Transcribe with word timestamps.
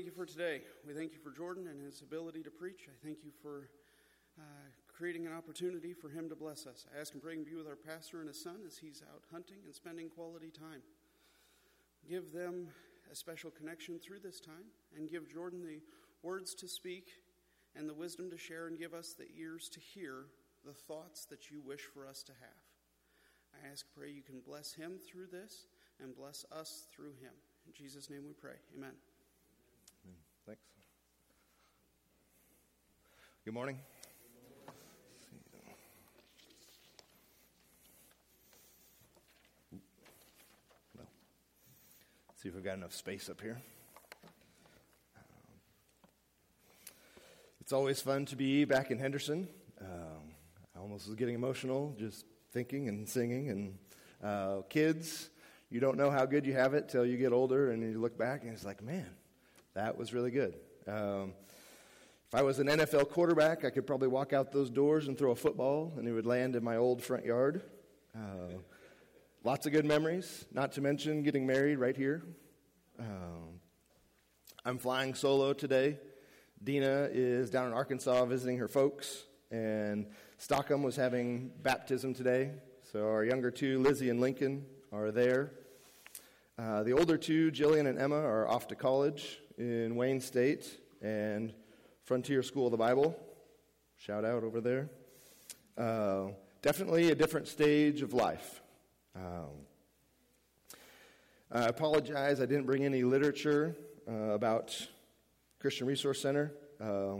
thank 0.00 0.16
you 0.16 0.16
for 0.16 0.24
today. 0.24 0.62
We 0.86 0.94
thank 0.94 1.12
you 1.12 1.18
for 1.18 1.30
Jordan 1.30 1.66
and 1.66 1.78
his 1.78 2.00
ability 2.00 2.42
to 2.44 2.50
preach. 2.50 2.88
I 2.88 2.96
thank 3.04 3.18
you 3.22 3.32
for 3.42 3.68
uh, 4.38 4.42
creating 4.88 5.26
an 5.26 5.34
opportunity 5.34 5.92
for 5.92 6.08
him 6.08 6.26
to 6.30 6.34
bless 6.34 6.66
us. 6.66 6.86
I 6.96 6.98
ask 6.98 7.12
and 7.12 7.22
pray 7.22 7.34
and 7.34 7.44
be 7.44 7.54
with 7.54 7.66
our 7.66 7.76
pastor 7.76 8.20
and 8.20 8.28
his 8.28 8.42
son 8.42 8.60
as 8.66 8.78
he's 8.78 9.02
out 9.12 9.24
hunting 9.30 9.58
and 9.66 9.74
spending 9.74 10.08
quality 10.08 10.48
time. 10.48 10.80
Give 12.08 12.32
them 12.32 12.68
a 13.12 13.14
special 13.14 13.50
connection 13.50 13.98
through 13.98 14.20
this 14.20 14.40
time 14.40 14.72
and 14.96 15.10
give 15.10 15.30
Jordan 15.30 15.62
the 15.62 15.82
words 16.22 16.54
to 16.54 16.66
speak 16.66 17.10
and 17.76 17.86
the 17.86 17.92
wisdom 17.92 18.30
to 18.30 18.38
share 18.38 18.68
and 18.68 18.78
give 18.78 18.94
us 18.94 19.12
the 19.12 19.26
ears 19.38 19.68
to 19.68 19.80
hear 19.80 20.28
the 20.64 20.72
thoughts 20.72 21.26
that 21.26 21.50
you 21.50 21.60
wish 21.60 21.82
for 21.82 22.06
us 22.06 22.22
to 22.22 22.32
have. 22.40 22.62
I 23.52 23.70
ask, 23.70 23.84
pray 23.94 24.08
you 24.08 24.22
can 24.22 24.40
bless 24.40 24.72
him 24.72 24.92
through 25.06 25.26
this 25.26 25.66
and 26.02 26.16
bless 26.16 26.46
us 26.50 26.86
through 26.90 27.12
him. 27.20 27.34
In 27.66 27.74
Jesus' 27.74 28.08
name 28.08 28.22
we 28.26 28.32
pray. 28.32 28.56
Amen. 28.74 28.92
Thanks. 30.46 30.62
Good 33.42 33.54
morning. 33.54 33.78
Well, 40.94 41.06
see 42.36 42.50
if 42.50 42.54
we've 42.54 42.62
got 42.62 42.76
enough 42.76 42.92
space 42.92 43.30
up 43.30 43.40
here. 43.40 43.58
It's 47.62 47.72
always 47.72 48.02
fun 48.02 48.26
to 48.26 48.36
be 48.36 48.66
back 48.66 48.90
in 48.90 48.98
Henderson. 48.98 49.48
Um, 49.80 50.34
I 50.76 50.80
almost 50.80 51.06
was 51.06 51.16
getting 51.16 51.34
emotional 51.34 51.96
just 51.98 52.26
thinking 52.52 52.88
and 52.88 53.08
singing. 53.08 53.48
And 53.48 53.78
uh, 54.22 54.60
kids, 54.68 55.30
you 55.70 55.80
don't 55.80 55.96
know 55.96 56.10
how 56.10 56.26
good 56.26 56.44
you 56.44 56.52
have 56.52 56.74
it 56.74 56.90
till 56.90 57.06
you 57.06 57.16
get 57.16 57.32
older 57.32 57.70
and 57.70 57.82
you 57.82 57.98
look 57.98 58.18
back 58.18 58.42
and 58.42 58.52
it's 58.52 58.66
like, 58.66 58.82
man, 58.82 59.08
that 59.72 59.96
was 59.96 60.12
really 60.12 60.30
good. 60.30 60.56
Um, 60.86 61.32
if 62.32 62.38
I 62.38 62.42
was 62.42 62.60
an 62.60 62.68
NFL 62.68 63.10
quarterback, 63.10 63.64
I 63.64 63.70
could 63.70 63.88
probably 63.88 64.06
walk 64.06 64.32
out 64.32 64.52
those 64.52 64.70
doors 64.70 65.08
and 65.08 65.18
throw 65.18 65.32
a 65.32 65.34
football 65.34 65.92
and 65.96 66.06
it 66.06 66.12
would 66.12 66.26
land 66.26 66.54
in 66.54 66.62
my 66.62 66.76
old 66.76 67.02
front 67.02 67.24
yard. 67.24 67.60
Uh, 68.14 68.54
lots 69.42 69.66
of 69.66 69.72
good 69.72 69.84
memories, 69.84 70.46
not 70.52 70.70
to 70.74 70.80
mention 70.80 71.24
getting 71.24 71.44
married 71.44 71.80
right 71.80 71.96
here. 71.96 72.22
Um, 73.00 73.58
I'm 74.64 74.78
flying 74.78 75.14
solo 75.14 75.52
today. 75.52 75.98
Dina 76.62 77.08
is 77.10 77.50
down 77.50 77.66
in 77.66 77.72
Arkansas 77.72 78.24
visiting 78.26 78.58
her 78.58 78.68
folks, 78.68 79.24
and 79.50 80.06
Stockham 80.38 80.84
was 80.84 80.94
having 80.94 81.50
baptism 81.64 82.14
today. 82.14 82.52
So 82.92 83.08
our 83.08 83.24
younger 83.24 83.50
two, 83.50 83.80
Lizzie 83.80 84.08
and 84.08 84.20
Lincoln, 84.20 84.66
are 84.92 85.10
there. 85.10 85.50
Uh, 86.56 86.84
the 86.84 86.92
older 86.92 87.16
two, 87.16 87.50
Jillian 87.50 87.88
and 87.88 87.98
Emma, 87.98 88.20
are 88.20 88.46
off 88.46 88.68
to 88.68 88.76
college 88.76 89.40
in 89.58 89.96
Wayne 89.96 90.20
State 90.20 90.78
and 91.02 91.52
Frontier 92.10 92.42
School 92.42 92.66
of 92.66 92.72
the 92.72 92.76
Bible. 92.76 93.16
Shout 93.96 94.24
out 94.24 94.42
over 94.42 94.60
there. 94.60 94.90
Uh, 95.78 96.32
definitely 96.60 97.12
a 97.12 97.14
different 97.14 97.46
stage 97.46 98.02
of 98.02 98.12
life. 98.12 98.62
Um, 99.14 99.50
I 101.52 101.66
apologize, 101.66 102.40
I 102.40 102.46
didn't 102.46 102.66
bring 102.66 102.84
any 102.84 103.04
literature 103.04 103.76
uh, 104.10 104.32
about 104.32 104.76
Christian 105.60 105.86
Resource 105.86 106.20
Center. 106.20 106.52
Uh, 106.80 107.18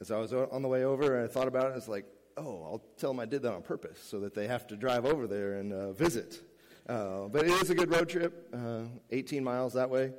as 0.00 0.12
I 0.12 0.18
was 0.18 0.32
on 0.32 0.62
the 0.62 0.68
way 0.68 0.84
over 0.84 1.16
and 1.16 1.24
I 1.24 1.26
thought 1.26 1.48
about 1.48 1.64
it, 1.64 1.72
I 1.72 1.74
was 1.74 1.88
like, 1.88 2.04
oh, 2.36 2.62
I'll 2.62 2.84
tell 2.98 3.10
them 3.10 3.18
I 3.18 3.26
did 3.26 3.42
that 3.42 3.52
on 3.52 3.62
purpose 3.62 3.98
so 4.00 4.20
that 4.20 4.32
they 4.32 4.46
have 4.46 4.64
to 4.68 4.76
drive 4.76 5.06
over 5.06 5.26
there 5.26 5.54
and 5.54 5.72
uh, 5.72 5.90
visit. 5.90 6.40
Uh, 6.88 7.26
but 7.26 7.46
it 7.46 7.50
is 7.60 7.70
a 7.70 7.74
good 7.74 7.90
road 7.90 8.08
trip, 8.08 8.48
uh, 8.54 8.82
18 9.10 9.42
miles 9.42 9.72
that 9.72 9.90
way. 9.90 10.12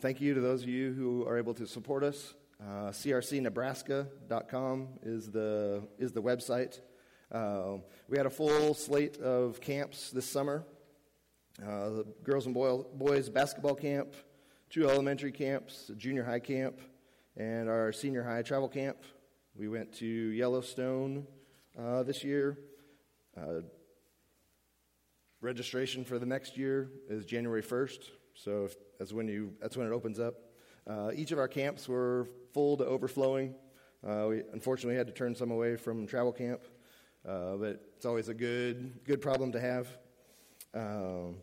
Thank 0.00 0.22
you 0.22 0.32
to 0.32 0.40
those 0.40 0.62
of 0.62 0.68
you 0.70 0.94
who 0.94 1.26
are 1.26 1.36
able 1.36 1.52
to 1.52 1.66
support 1.66 2.02
us. 2.02 2.32
Uh, 2.58 2.88
CRCnebraska.com 2.88 4.88
is 5.02 5.30
the, 5.30 5.82
is 5.98 6.12
the 6.12 6.22
website. 6.22 6.80
Uh, 7.30 7.80
we 8.08 8.16
had 8.16 8.24
a 8.24 8.30
full 8.30 8.72
slate 8.72 9.18
of 9.18 9.60
camps 9.60 10.10
this 10.10 10.24
summer. 10.24 10.64
Uh, 11.62 11.90
the 11.90 12.06
girls 12.22 12.46
and 12.46 12.54
boy, 12.54 12.78
boys 12.94 13.28
basketball 13.28 13.74
camp, 13.74 14.14
two 14.70 14.88
elementary 14.88 15.32
camps, 15.32 15.90
junior 15.98 16.24
high 16.24 16.40
camp, 16.40 16.80
and 17.36 17.68
our 17.68 17.92
senior 17.92 18.22
high 18.22 18.40
travel 18.40 18.70
camp. 18.70 18.96
We 19.54 19.68
went 19.68 19.92
to 19.96 20.06
Yellowstone 20.06 21.26
uh, 21.78 22.04
this 22.04 22.24
year. 22.24 22.56
Uh, 23.36 23.60
registration 25.42 26.06
for 26.06 26.18
the 26.18 26.24
next 26.24 26.56
year 26.56 26.90
is 27.10 27.26
January 27.26 27.62
1st, 27.62 28.08
so 28.42 28.64
if, 28.64 28.76
that's 28.98 29.12
when 29.12 29.28
you 29.28 29.52
that's 29.60 29.76
when 29.76 29.86
it 29.86 29.92
opens 29.92 30.18
up. 30.18 30.34
Uh, 30.86 31.10
each 31.14 31.30
of 31.30 31.38
our 31.38 31.48
camps 31.48 31.88
were 31.88 32.26
full 32.52 32.76
to 32.76 32.84
overflowing. 32.84 33.54
Uh, 34.06 34.26
we 34.30 34.42
unfortunately 34.52 34.96
had 34.96 35.06
to 35.06 35.12
turn 35.12 35.34
some 35.34 35.50
away 35.50 35.76
from 35.76 36.06
travel 36.06 36.32
camp, 36.32 36.62
uh, 37.28 37.56
but 37.56 37.82
it's 37.96 38.06
always 38.06 38.28
a 38.28 38.34
good 38.34 39.04
good 39.04 39.20
problem 39.20 39.52
to 39.52 39.60
have. 39.60 39.88
Um, 40.72 41.36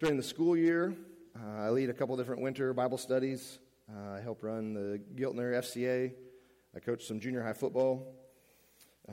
during 0.00 0.16
the 0.16 0.22
school 0.22 0.56
year, 0.56 0.94
uh, 1.34 1.62
I 1.62 1.70
lead 1.70 1.88
a 1.88 1.94
couple 1.94 2.14
different 2.16 2.42
winter 2.42 2.74
Bible 2.74 2.98
studies. 2.98 3.58
Uh, 3.90 4.16
I 4.16 4.20
help 4.20 4.42
run 4.42 4.74
the 4.74 5.00
Giltner 5.16 5.54
FCA. 5.54 6.12
I 6.76 6.80
coach 6.80 7.06
some 7.06 7.20
junior 7.20 7.42
high 7.42 7.54
football. 7.54 8.14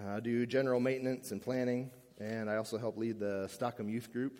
I 0.09 0.19
do 0.19 0.45
general 0.45 0.81
maintenance 0.81 1.31
and 1.31 1.41
planning, 1.41 1.91
and 2.19 2.49
I 2.49 2.57
also 2.57 2.77
help 2.77 2.97
lead 2.97 3.17
the 3.17 3.47
Stockham 3.47 3.87
Youth 3.87 4.11
Group. 4.11 4.37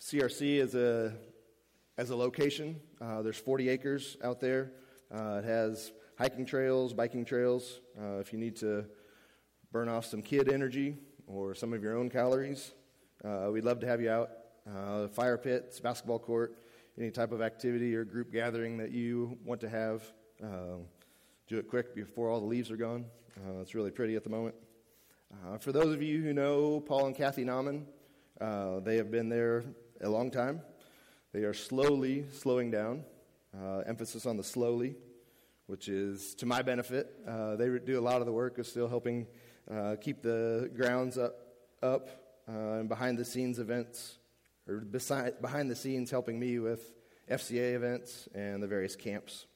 CRC 0.00 0.60
is 0.60 0.74
a 0.74 1.14
as 1.98 2.10
a 2.10 2.16
location. 2.16 2.78
Uh, 3.00 3.22
there's 3.22 3.38
40 3.38 3.68
acres 3.68 4.16
out 4.22 4.40
there. 4.40 4.72
Uh, 5.12 5.40
it 5.42 5.44
has 5.44 5.92
hiking 6.18 6.44
trails, 6.44 6.92
biking 6.92 7.24
trails. 7.24 7.80
Uh, 7.98 8.18
if 8.18 8.32
you 8.32 8.38
need 8.38 8.56
to 8.56 8.84
burn 9.72 9.88
off 9.88 10.04
some 10.04 10.22
kid 10.22 10.52
energy 10.52 10.96
or 11.26 11.54
some 11.54 11.72
of 11.72 11.82
your 11.82 11.96
own 11.96 12.10
calories, 12.10 12.72
uh, 13.24 13.48
we'd 13.50 13.64
love 13.64 13.80
to 13.80 13.86
have 13.86 14.00
you 14.00 14.10
out. 14.10 14.30
Uh, 14.68 15.08
fire 15.08 15.38
pits, 15.38 15.80
basketball 15.80 16.18
court, 16.18 16.58
any 16.98 17.10
type 17.10 17.32
of 17.32 17.40
activity 17.40 17.94
or 17.94 18.04
group 18.04 18.32
gathering 18.32 18.76
that 18.76 18.90
you 18.90 19.38
want 19.44 19.60
to 19.60 19.68
have. 19.68 20.02
Um, 20.42 20.82
do 21.46 21.58
it 21.58 21.68
quick 21.68 21.94
before 21.94 22.28
all 22.28 22.40
the 22.40 22.46
leaves 22.46 22.70
are 22.70 22.76
gone. 22.76 23.06
Uh, 23.36 23.60
it's 23.60 23.74
really 23.74 23.92
pretty 23.92 24.16
at 24.16 24.24
the 24.24 24.30
moment. 24.30 24.54
For 25.60 25.70
those 25.70 25.94
of 25.94 26.02
you 26.02 26.22
who 26.22 26.32
know 26.32 26.80
Paul 26.80 27.06
and 27.06 27.14
Kathy 27.14 27.44
Nauman, 27.44 27.84
they 28.84 28.96
have 28.96 29.10
been 29.10 29.28
there 29.28 29.64
a 30.02 30.08
long 30.08 30.30
time. 30.30 30.60
They 31.32 31.44
are 31.44 31.54
slowly 31.54 32.26
slowing 32.32 32.70
down, 32.70 33.04
uh, 33.58 33.78
emphasis 33.86 34.26
on 34.26 34.36
the 34.36 34.44
slowly, 34.44 34.96
which 35.66 35.88
is 35.88 36.34
to 36.36 36.46
my 36.46 36.62
benefit. 36.62 37.12
Uh, 37.26 37.56
they 37.56 37.68
do 37.78 37.98
a 37.98 38.00
lot 38.00 38.20
of 38.20 38.26
the 38.26 38.32
work 38.32 38.58
of 38.58 38.66
still 38.66 38.88
helping 38.88 39.26
uh, 39.70 39.96
keep 40.00 40.22
the 40.22 40.70
grounds 40.74 41.18
up, 41.18 41.34
up 41.82 42.08
and 42.46 42.88
behind 42.88 43.18
the 43.18 43.24
scenes 43.24 43.58
events, 43.58 44.18
or 44.68 44.76
beside, 44.78 45.40
behind 45.40 45.70
the 45.70 45.76
scenes 45.76 46.10
helping 46.10 46.38
me 46.38 46.58
with 46.58 46.94
FCA 47.30 47.74
events 47.74 48.28
and 48.34 48.62
the 48.62 48.66
various 48.66 48.94
camps. 48.94 49.46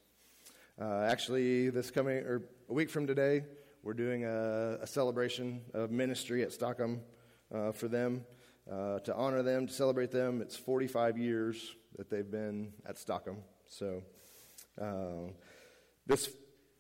Uh, 0.81 1.07
actually, 1.09 1.71
this 1.71 1.91
coming 1.91 2.19
or 2.19 2.43
a 2.69 2.73
week 2.73 2.91
from 2.91 3.07
today, 3.07 3.45
we're 3.83 3.95
doing 3.95 4.25
a, 4.25 4.79
a 4.83 4.87
celebration 4.87 5.63
of 5.73 5.91
ministry 5.91 6.43
at 6.43 6.53
Stockham 6.53 7.01
uh, 7.55 7.73
for 7.73 7.89
them 7.89 8.25
uh, 8.71 9.01
to 9.01 9.15
honor 9.15 9.43
them, 9.43 9.67
to 9.67 9.73
celebrate 9.73 10.11
them. 10.11 10.41
It's 10.41 10.57
45 10.57 11.19
years 11.19 11.75
that 11.97 12.09
they've 12.09 12.31
been 12.31 12.73
at 12.87 12.99
Stockham. 12.99 13.39
So, 13.67 14.03
uh, 14.81 15.31
this 16.07 16.31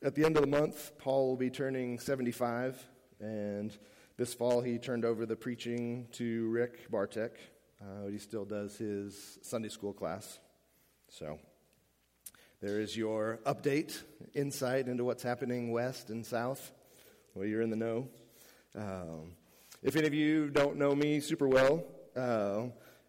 at 0.03 0.15
the 0.15 0.25
end 0.25 0.37
of 0.37 0.43
the 0.43 0.49
month, 0.49 0.93
Paul 0.99 1.29
will 1.29 1.37
be 1.37 1.51
turning 1.51 1.99
75, 1.99 2.83
and 3.21 3.77
this 4.17 4.33
fall 4.33 4.61
he 4.61 4.79
turned 4.79 5.05
over 5.05 5.27
the 5.27 5.37
preaching 5.37 6.07
to 6.13 6.49
Rick 6.49 6.91
Bartek. 6.91 7.39
Uh, 7.81 8.09
he 8.09 8.19
still 8.19 8.45
does 8.45 8.77
his 8.77 9.39
Sunday 9.43 9.69
school 9.69 9.93
class. 9.93 10.39
So. 11.09 11.39
There 12.63 12.79
is 12.79 12.95
your 12.95 13.41
update, 13.47 14.03
insight 14.35 14.87
into 14.87 15.03
what's 15.03 15.23
happening 15.23 15.73
west 15.73 16.11
and 16.11 16.27
south. 16.27 16.73
Well, 17.35 17.47
you're 17.47 17.63
in 17.63 17.71
the 17.71 17.77
know. 17.77 18.09
Um, 18.77 19.33
if 19.83 19.97
any 19.97 20.07
of 20.07 20.15
you 20.15 20.51
don't 20.51 20.77
know 20.77 20.95
me 20.95 21.21
super 21.21 21.49
well, 21.49 21.85
uh, 22.17 22.65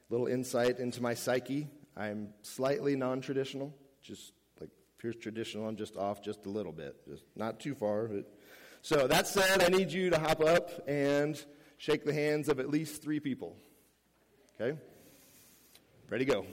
little 0.09 0.27
insight 0.27 0.79
into 0.79 1.01
my 1.01 1.13
psyche. 1.13 1.68
I'm 1.97 2.29
slightly 2.41 2.95
non 2.95 3.21
traditional, 3.21 3.75
just 4.01 4.33
like 4.59 4.69
here's 5.01 5.18
traditional, 5.18 5.68
I'm 5.68 5.75
just 5.75 5.97
off 5.97 6.23
just 6.23 6.45
a 6.45 6.50
little 6.50 6.71
bit, 6.71 6.95
just 7.07 7.25
not 7.35 7.59
too 7.59 7.75
far. 7.75 8.07
But. 8.07 8.25
So, 8.83 9.06
that 9.07 9.27
said, 9.27 9.62
I 9.62 9.68
need 9.68 9.91
you 9.91 10.09
to 10.09 10.19
hop 10.19 10.44
up 10.44 10.88
and 10.88 11.39
shake 11.77 12.03
the 12.03 12.13
hands 12.13 12.50
of 12.50 12.59
at 12.59 12.69
least 12.69 13.03
three 13.03 13.19
people. 13.19 13.56
Okay? 14.59 14.77
Ready, 16.09 16.25
to 16.25 16.31
go. 16.31 16.45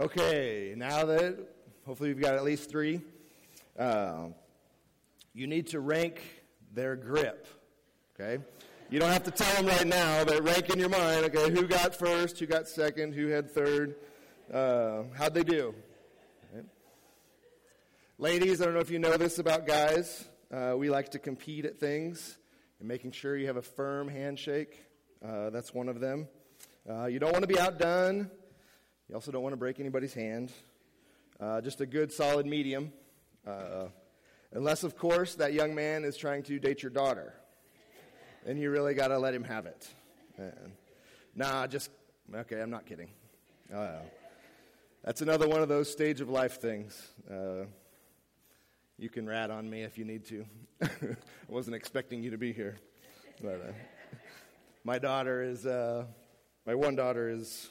Okay, 0.00 0.74
now 0.76 1.04
that 1.06 1.36
hopefully 1.84 2.10
we've 2.14 2.22
got 2.22 2.34
at 2.34 2.44
least 2.44 2.70
three, 2.70 3.00
uh, 3.76 4.26
you 5.34 5.48
need 5.48 5.66
to 5.68 5.80
rank 5.80 6.22
their 6.72 6.94
grip. 6.94 7.48
Okay? 8.14 8.40
You 8.90 9.00
don't 9.00 9.10
have 9.10 9.24
to 9.24 9.32
tell 9.32 9.52
them 9.56 9.66
right 9.66 9.88
now, 9.88 10.24
but 10.24 10.44
rank 10.44 10.70
in 10.70 10.78
your 10.78 10.88
mind, 10.88 11.24
okay, 11.24 11.50
who 11.50 11.66
got 11.66 11.96
first, 11.96 12.38
who 12.38 12.46
got 12.46 12.68
second, 12.68 13.12
who 13.12 13.26
had 13.26 13.50
third, 13.50 13.96
uh, 14.54 15.02
how'd 15.16 15.34
they 15.34 15.42
do? 15.42 15.74
Okay. 16.54 16.64
Ladies, 18.18 18.62
I 18.62 18.66
don't 18.66 18.74
know 18.74 18.80
if 18.80 18.90
you 18.90 19.00
know 19.00 19.16
this 19.16 19.40
about 19.40 19.66
guys. 19.66 20.28
Uh, 20.52 20.74
we 20.78 20.90
like 20.90 21.08
to 21.10 21.18
compete 21.18 21.64
at 21.64 21.80
things 21.80 22.38
and 22.78 22.86
making 22.86 23.10
sure 23.10 23.36
you 23.36 23.48
have 23.48 23.56
a 23.56 23.62
firm 23.62 24.06
handshake. 24.06 24.80
Uh, 25.26 25.50
that's 25.50 25.74
one 25.74 25.88
of 25.88 25.98
them. 25.98 26.28
Uh, 26.88 27.06
you 27.06 27.18
don't 27.18 27.32
want 27.32 27.42
to 27.42 27.48
be 27.48 27.58
outdone. 27.58 28.30
You 29.08 29.14
also 29.14 29.32
don't 29.32 29.42
want 29.42 29.54
to 29.54 29.58
break 29.58 29.80
anybody's 29.80 30.12
hand. 30.12 30.52
Uh, 31.40 31.62
just 31.62 31.80
a 31.80 31.86
good, 31.86 32.12
solid 32.12 32.44
medium. 32.44 32.92
Uh, 33.46 33.86
unless, 34.52 34.82
of 34.82 34.98
course, 34.98 35.34
that 35.36 35.54
young 35.54 35.74
man 35.74 36.04
is 36.04 36.14
trying 36.14 36.42
to 36.42 36.58
date 36.58 36.82
your 36.82 36.90
daughter. 36.90 37.32
And 38.44 38.58
you 38.58 38.70
really 38.70 38.92
got 38.92 39.08
to 39.08 39.18
let 39.18 39.32
him 39.32 39.44
have 39.44 39.64
it. 39.64 39.88
Uh, 40.38 40.42
nah, 41.34 41.66
just, 41.66 41.90
okay, 42.34 42.60
I'm 42.60 42.68
not 42.68 42.84
kidding. 42.84 43.08
Uh, 43.74 44.00
that's 45.02 45.22
another 45.22 45.48
one 45.48 45.62
of 45.62 45.70
those 45.70 45.90
stage 45.90 46.20
of 46.20 46.28
life 46.28 46.60
things. 46.60 47.08
Uh, 47.30 47.64
you 48.98 49.08
can 49.08 49.26
rat 49.26 49.50
on 49.50 49.70
me 49.70 49.84
if 49.84 49.96
you 49.96 50.04
need 50.04 50.26
to. 50.26 50.44
I 50.82 51.16
wasn't 51.48 51.76
expecting 51.76 52.22
you 52.22 52.30
to 52.30 52.38
be 52.38 52.52
here. 52.52 52.76
But 53.42 53.54
uh, 53.54 53.72
my 54.84 54.98
daughter 54.98 55.42
is, 55.42 55.64
my 55.64 56.74
one 56.74 56.94
daughter 56.94 57.30
is 57.30 57.70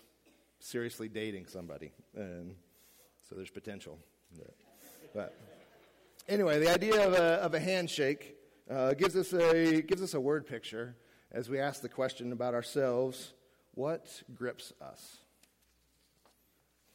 seriously 0.60 1.08
dating 1.08 1.46
somebody. 1.48 1.92
And 2.16 2.56
so 3.28 3.36
there's 3.36 3.50
potential. 3.50 4.00
But 5.14 5.36
anyway, 6.28 6.60
the 6.60 6.72
idea 6.72 7.06
of 7.06 7.14
a, 7.14 7.34
of 7.36 7.54
a 7.54 7.60
handshake 7.60 8.36
uh, 8.70 8.94
gives, 8.94 9.16
us 9.16 9.34
a, 9.34 9.82
gives 9.82 10.02
us 10.02 10.14
a 10.14 10.20
word 10.20 10.46
picture 10.46 10.96
as 11.32 11.50
we 11.50 11.60
ask 11.60 11.82
the 11.82 11.90
question 11.90 12.32
about 12.32 12.54
ourselves 12.54 13.34
what 13.74 14.24
grips 14.34 14.74
us? 14.82 15.18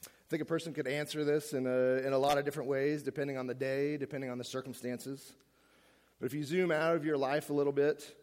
I 0.05 0.29
think 0.29 0.43
a 0.43 0.47
person 0.47 0.73
could 0.73 0.89
answer 0.89 1.25
this 1.25 1.53
in 1.53 1.67
a, 1.67 2.07
in 2.07 2.13
a 2.13 2.19
lot 2.19 2.39
of 2.39 2.45
different 2.45 2.69
ways, 2.69 3.03
depending 3.03 3.37
on 3.37 3.47
the 3.47 3.55
day, 3.55 3.97
depending 3.97 4.31
on 4.31 4.39
the 4.39 4.45
circumstances. 4.45 5.35
But 6.19 6.27
if 6.27 6.35
you 6.35 6.43
zoom 6.43 6.73
out 6.73 6.97
of 6.97 7.05
your 7.05 7.19
life 7.19 7.51
a 7.51 7.53
little 7.53 7.73
bit, 7.73 8.17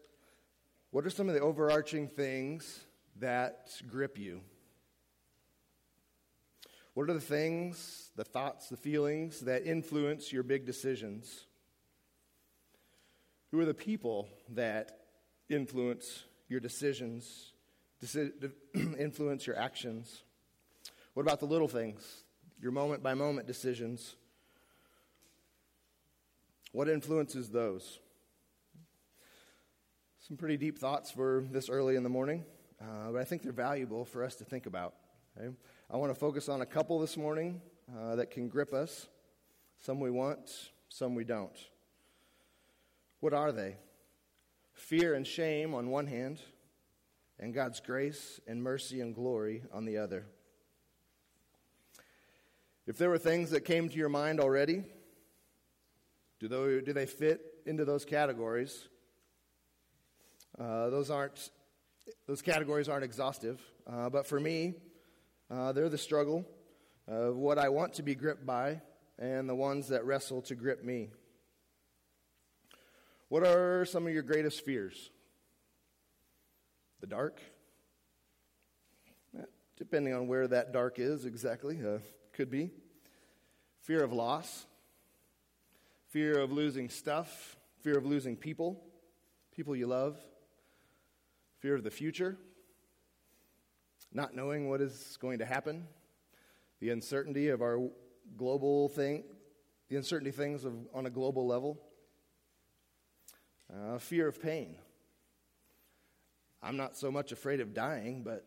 what 0.90 1.06
are 1.06 1.10
some 1.10 1.28
of 1.28 1.34
the 1.34 1.40
overarching 1.40 2.08
things 2.08 2.84
that 3.20 3.70
grip 3.88 4.18
you? 4.18 4.40
What 7.00 7.08
are 7.08 7.14
the 7.14 7.20
things, 7.22 8.10
the 8.14 8.24
thoughts, 8.24 8.68
the 8.68 8.76
feelings 8.76 9.40
that 9.40 9.64
influence 9.64 10.34
your 10.34 10.42
big 10.42 10.66
decisions? 10.66 11.46
Who 13.50 13.58
are 13.58 13.64
the 13.64 13.72
people 13.72 14.28
that 14.50 14.98
influence 15.48 16.24
your 16.50 16.60
decisions, 16.60 17.54
deci- 18.04 18.52
influence 18.98 19.46
your 19.46 19.56
actions? 19.56 20.24
What 21.14 21.22
about 21.22 21.40
the 21.40 21.46
little 21.46 21.68
things, 21.68 22.02
your 22.60 22.70
moment 22.70 23.02
by 23.02 23.14
moment 23.14 23.46
decisions? 23.46 24.14
What 26.72 26.86
influences 26.90 27.48
those? 27.48 27.98
Some 30.28 30.36
pretty 30.36 30.58
deep 30.58 30.78
thoughts 30.78 31.10
for 31.10 31.46
this 31.50 31.70
early 31.70 31.96
in 31.96 32.02
the 32.02 32.10
morning, 32.10 32.44
uh, 32.78 33.10
but 33.12 33.22
I 33.22 33.24
think 33.24 33.42
they're 33.42 33.52
valuable 33.52 34.04
for 34.04 34.22
us 34.22 34.34
to 34.34 34.44
think 34.44 34.66
about. 34.66 34.92
Okay? 35.38 35.54
I 35.92 35.96
want 35.96 36.14
to 36.14 36.18
focus 36.18 36.48
on 36.48 36.60
a 36.60 36.66
couple 36.66 37.00
this 37.00 37.16
morning 37.16 37.60
uh, 37.98 38.14
that 38.14 38.30
can 38.30 38.48
grip 38.48 38.72
us. 38.72 39.08
Some 39.80 39.98
we 39.98 40.08
want, 40.08 40.70
some 40.88 41.16
we 41.16 41.24
don't. 41.24 41.58
What 43.18 43.34
are 43.34 43.50
they? 43.50 43.74
Fear 44.72 45.14
and 45.14 45.26
shame 45.26 45.74
on 45.74 45.90
one 45.90 46.06
hand, 46.06 46.40
and 47.40 47.52
God's 47.52 47.80
grace 47.80 48.38
and 48.46 48.62
mercy 48.62 49.00
and 49.00 49.12
glory 49.12 49.64
on 49.72 49.84
the 49.84 49.98
other. 49.98 50.26
If 52.86 52.96
there 52.96 53.10
were 53.10 53.18
things 53.18 53.50
that 53.50 53.62
came 53.62 53.88
to 53.88 53.96
your 53.96 54.08
mind 54.08 54.38
already, 54.38 54.84
do 56.38 56.46
they, 56.46 56.82
do 56.82 56.92
they 56.92 57.06
fit 57.06 57.40
into 57.66 57.84
those 57.84 58.04
categories? 58.04 58.86
Uh, 60.56 60.88
those 60.90 61.10
aren't 61.10 61.50
those 62.28 62.42
categories 62.42 62.88
aren't 62.88 63.04
exhaustive, 63.04 63.60
uh, 63.88 64.08
but 64.08 64.24
for 64.24 64.38
me, 64.38 64.74
uh, 65.50 65.72
they're 65.72 65.88
the 65.88 65.98
struggle 65.98 66.46
of 67.08 67.36
what 67.36 67.58
I 67.58 67.70
want 67.70 67.94
to 67.94 68.02
be 68.02 68.14
gripped 68.14 68.46
by 68.46 68.80
and 69.18 69.48
the 69.48 69.54
ones 69.54 69.88
that 69.88 70.04
wrestle 70.04 70.42
to 70.42 70.54
grip 70.54 70.84
me. 70.84 71.10
What 73.28 73.44
are 73.44 73.84
some 73.84 74.06
of 74.06 74.12
your 74.12 74.22
greatest 74.22 74.64
fears? 74.64 75.10
The 77.00 77.06
dark? 77.06 77.40
Eh, 79.36 79.42
depending 79.76 80.14
on 80.14 80.28
where 80.28 80.46
that 80.46 80.72
dark 80.72 80.98
is 80.98 81.24
exactly, 81.24 81.78
uh, 81.84 81.98
could 82.32 82.50
be. 82.50 82.70
Fear 83.82 84.04
of 84.04 84.12
loss, 84.12 84.66
fear 86.08 86.38
of 86.38 86.52
losing 86.52 86.88
stuff, 86.88 87.56
fear 87.82 87.98
of 87.98 88.06
losing 88.06 88.36
people, 88.36 88.84
people 89.54 89.74
you 89.74 89.86
love, 89.86 90.16
fear 91.58 91.74
of 91.74 91.82
the 91.82 91.90
future 91.90 92.36
not 94.12 94.34
knowing 94.34 94.68
what 94.68 94.80
is 94.80 95.16
going 95.20 95.38
to 95.38 95.46
happen, 95.46 95.86
the 96.80 96.90
uncertainty 96.90 97.48
of 97.48 97.62
our 97.62 97.78
global 98.36 98.88
thing, 98.88 99.24
the 99.88 99.96
uncertainty 99.96 100.30
things 100.30 100.64
of, 100.64 100.74
on 100.94 101.06
a 101.06 101.10
global 101.10 101.46
level, 101.46 101.80
uh, 103.72 103.98
fear 103.98 104.26
of 104.26 104.42
pain. 104.42 104.76
I'm 106.62 106.76
not 106.76 106.96
so 106.96 107.10
much 107.10 107.32
afraid 107.32 107.60
of 107.60 107.72
dying, 107.72 108.22
but 108.22 108.44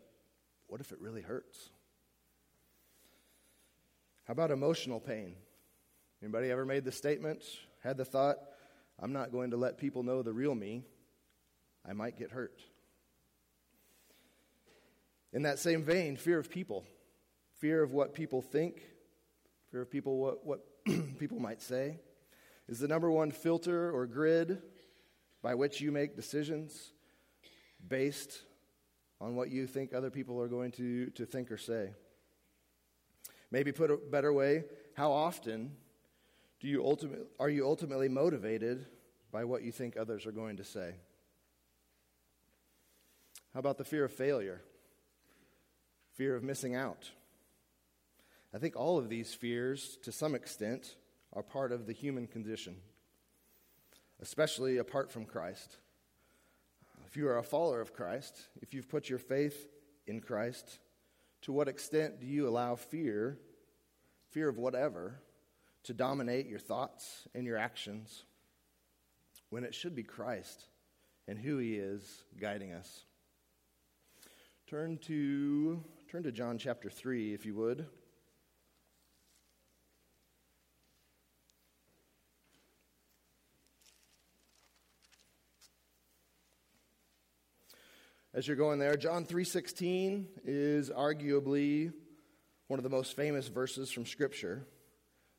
what 0.68 0.82
if 0.82 0.92
it 0.92 1.00
really 1.00 1.22
hurts? 1.22 1.70
How 4.26 4.32
about 4.32 4.52
emotional 4.52 5.00
pain? 5.00 5.36
Anybody 6.22 6.50
ever 6.52 6.66
made 6.66 6.86
the 6.86 6.92
statement, 6.92 7.44
had 7.82 7.98
the 7.98 8.06
thought, 8.06 8.38
I'm 9.00 9.12
not 9.12 9.32
going 9.32 9.52
to 9.52 9.58
let 9.58 9.78
people 9.78 10.04
know 10.04 10.22
the 10.22 10.32
real 10.32 10.56
me, 10.56 10.84
I 11.88 11.94
might 11.94 12.18
get 12.18 12.32
hurt? 12.32 12.60
In 15.34 15.42
that 15.44 15.58
same 15.58 15.84
vein, 15.84 16.16
fear 16.16 16.38
of 16.38 16.50
people, 16.50 16.86
fear 17.60 17.82
of 17.82 17.92
what 17.92 18.14
people 18.14 18.42
think, 18.42 18.84
fear 19.72 19.82
of 19.82 19.90
people 19.90 20.20
what, 20.20 20.46
what 20.46 20.60
people 21.18 21.40
might 21.40 21.62
say, 21.62 21.98
is 22.70 22.80
the 22.80 22.88
number 22.88 23.10
one 23.10 23.32
filter 23.32 23.92
or 23.92 24.06
grid 24.06 24.62
by 25.42 25.56
which 25.56 25.82
you 25.82 25.92
make 25.92 26.16
decisions 26.16 26.94
based 27.88 28.44
on 29.20 29.36
what 29.36 29.50
you 29.50 29.66
think 29.66 29.94
other 29.94 30.12
people 30.12 30.40
are 30.40 30.48
going 30.48 30.72
to, 30.72 31.08
to 31.12 31.26
think 31.26 31.52
or 31.52 31.58
say. 31.58 31.94
Maybe 33.50 33.72
put 33.72 33.90
a 33.90 33.98
better 33.98 34.32
way, 34.32 34.66
how 34.94 35.12
often 35.12 35.72
do 36.60 36.68
you 36.68 36.86
ultimate, 36.86 37.28
are 37.40 37.50
you 37.50 37.66
ultimately 37.66 38.08
motivated 38.08 38.86
by 39.32 39.46
what 39.46 39.64
you 39.64 39.72
think 39.72 39.98
others 39.98 40.26
are 40.26 40.32
going 40.32 40.58
to 40.58 40.64
say? 40.64 40.96
How 43.54 43.60
about 43.60 43.78
the 43.78 43.84
fear 43.84 44.06
of 44.06 44.12
failure? 44.12 44.62
Fear 46.14 46.36
of 46.36 46.44
missing 46.44 46.76
out. 46.76 47.12
I 48.54 48.60
think 48.60 48.76
all 48.76 48.98
of 48.98 49.10
these 49.10 49.34
fears, 49.34 49.98
to 50.04 50.12
some 50.12 50.36
extent, 50.36 50.96
are 51.34 51.44
part 51.44 51.72
of 51.72 51.88
the 51.88 51.94
human 51.94 52.28
condition. 52.28 52.76
especially 54.24 54.78
apart 54.78 55.12
from 55.12 55.26
Christ. 55.26 55.78
If 57.06 57.18
you 57.18 57.28
are 57.28 57.38
a 57.38 57.44
follower 57.44 57.82
of 57.82 57.94
Christ, 57.94 58.48
if 58.62 58.74
you've 58.74 58.88
put 58.88 59.10
your 59.10 59.20
faith 59.20 59.68
in 60.08 60.22
Christ, 60.22 60.80
to 61.42 61.52
what 61.52 61.68
extent 61.68 62.22
do 62.22 62.26
you 62.26 62.48
allow 62.48 62.76
fear, 62.76 63.38
fear 64.32 64.48
of 64.48 64.58
whatever, 64.58 65.20
to 65.84 65.94
dominate 65.94 66.48
your 66.48 66.60
thoughts 66.60 67.28
and 67.36 67.46
your 67.46 67.58
actions 67.58 68.24
when 69.50 69.66
it 69.66 69.76
should 69.76 69.94
be 69.94 70.04
Christ 70.04 70.68
and 71.28 71.38
who 71.38 71.58
he 71.58 71.76
is 71.76 72.24
guiding 72.40 72.72
us? 72.72 73.04
Turn 74.68 74.98
to 75.00 75.84
turn 76.14 76.22
to 76.22 76.32
John 76.32 76.60
chapter 76.60 76.92
3 76.92 77.34
if 77.34 77.44
you 77.44 77.56
would. 77.56 77.88
as 88.36 88.48
you're 88.48 88.56
going 88.56 88.78
there 88.78 88.96
john 88.96 89.26
3.16 89.26 90.26
is 90.46 90.92
arguably 90.92 91.92
one 92.68 92.80
of 92.80 92.84
the 92.84 92.90
most 92.90 93.16
famous 93.16 93.48
verses 93.48 93.92
from 93.92 94.06
scripture 94.06 94.68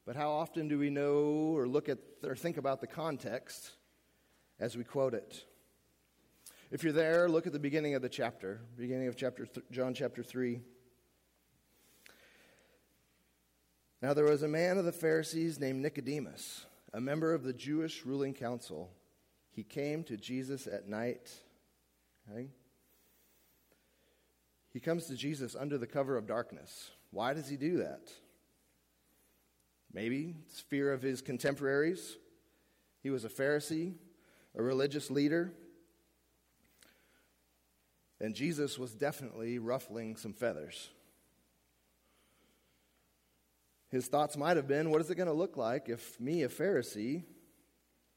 but 0.05 0.17
how 0.17 0.31
often 0.31 0.67
do 0.67 0.79
we 0.79 0.91
know 0.91 1.55
or 1.57 1.69
look 1.69 1.89
at 1.89 1.99
or 2.25 2.35
think 2.35 2.57
about 2.57 2.81
the 2.81 2.87
context 2.89 3.71
as 4.59 4.77
we 4.77 4.83
quote 4.83 5.15
it 5.15 5.45
if 6.71 6.83
you're 6.83 6.93
there 6.93 7.29
look 7.29 7.47
at 7.47 7.53
the 7.53 7.59
beginning 7.59 7.95
of 7.95 8.03
the 8.03 8.09
chapter 8.09 8.61
beginning 8.77 9.09
of 9.09 9.17
chapter 9.17 9.47
th- 9.47 9.67
john 9.71 9.95
chapter 9.95 10.23
3 10.23 10.61
now 14.03 14.13
there 14.13 14.25
was 14.25 14.43
a 14.43 14.49
man 14.49 14.79
of 14.79 14.85
the 14.85 14.93
pharisees 14.93 15.59
named 15.59 15.81
nicodemus 15.81 16.67
a 16.93 17.01
member 17.01 17.33
of 17.35 17.43
the 17.43 17.53
jewish 17.53 18.05
ruling 18.05 18.35
council 18.35 18.91
he 19.51 19.63
came 19.63 20.03
to 20.05 20.17
jesus 20.17 20.67
at 20.67 20.89
night 20.89 21.31
okay? 22.31 22.49
He 24.73 24.81
comes 24.81 25.07
to 25.07 25.15
Jesus 25.15 25.55
under 25.55 25.79
the 25.79 25.87
cover 25.87 26.17
of 26.17 26.27
darkness. 26.27 26.91
Why 27.11 27.33
does 27.33 27.49
he 27.49 27.57
do 27.57 27.79
that? 27.79 28.11
Maybe 29.93 30.35
it's 30.47 30.61
fear 30.61 30.93
of 30.93 31.01
his 31.01 31.23
contemporaries. 31.23 32.17
He 33.01 33.11
was 33.11 33.25
a 33.25 33.29
Pharisee, 33.29 33.95
a 34.57 34.63
religious 34.63 35.11
leader. 35.11 35.53
And 38.25 38.35
Jesus 38.35 38.79
was 38.79 38.95
definitely 38.95 39.59
ruffling 39.59 40.17
some 40.17 40.33
feathers. 40.33 40.89
His 43.91 44.07
thoughts 44.07 44.35
might 44.35 44.57
have 44.57 44.67
been 44.67 44.89
what 44.89 45.03
is 45.03 45.11
it 45.11 45.17
going 45.17 45.27
to 45.27 45.35
look 45.35 45.59
like 45.59 45.91
if 45.91 46.19
me, 46.19 46.43
a 46.43 46.49
Pharisee, 46.49 47.25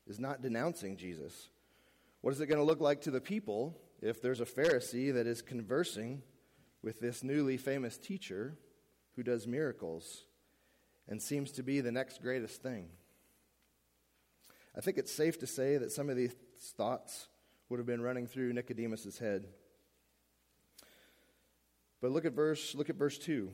is 0.07 0.17
not 0.17 0.41
denouncing 0.41 0.95
Jesus? 0.95 1.49
What 2.21 2.33
is 2.33 2.39
it 2.39 2.45
going 2.45 2.57
to 2.57 2.63
look 2.63 2.79
like 2.79 3.01
to 3.01 3.11
the 3.11 3.19
people 3.19 3.77
if 4.01 4.21
there's 4.21 4.39
a 4.39 4.45
Pharisee 4.45 5.13
that 5.13 5.27
is 5.27 5.41
conversing 5.41 6.21
with 6.81 7.01
this 7.01 7.21
newly 7.21 7.57
famous 7.57 7.97
teacher 7.97 8.57
who 9.17 9.23
does 9.23 9.45
miracles 9.45 10.23
and 11.09 11.21
seems 11.21 11.51
to 11.51 11.63
be 11.63 11.81
the 11.81 11.91
next 11.91 12.21
greatest 12.21 12.63
thing. 12.63 12.87
I 14.73 14.79
think 14.79 14.99
it's 14.99 15.13
safe 15.13 15.37
to 15.39 15.47
say 15.47 15.75
that 15.75 15.91
some 15.91 16.09
of 16.09 16.15
these 16.15 16.33
thoughts 16.77 17.27
would 17.67 17.77
have 17.77 17.85
been 17.85 17.99
running 17.99 18.25
through 18.25 18.53
Nicodemus's 18.53 19.17
head. 19.17 19.47
But 22.01 22.11
look 22.11 22.25
at 22.25 22.33
verse 22.33 22.75
look 22.75 22.89
at 22.89 22.95
verse 22.95 23.17
2. 23.17 23.51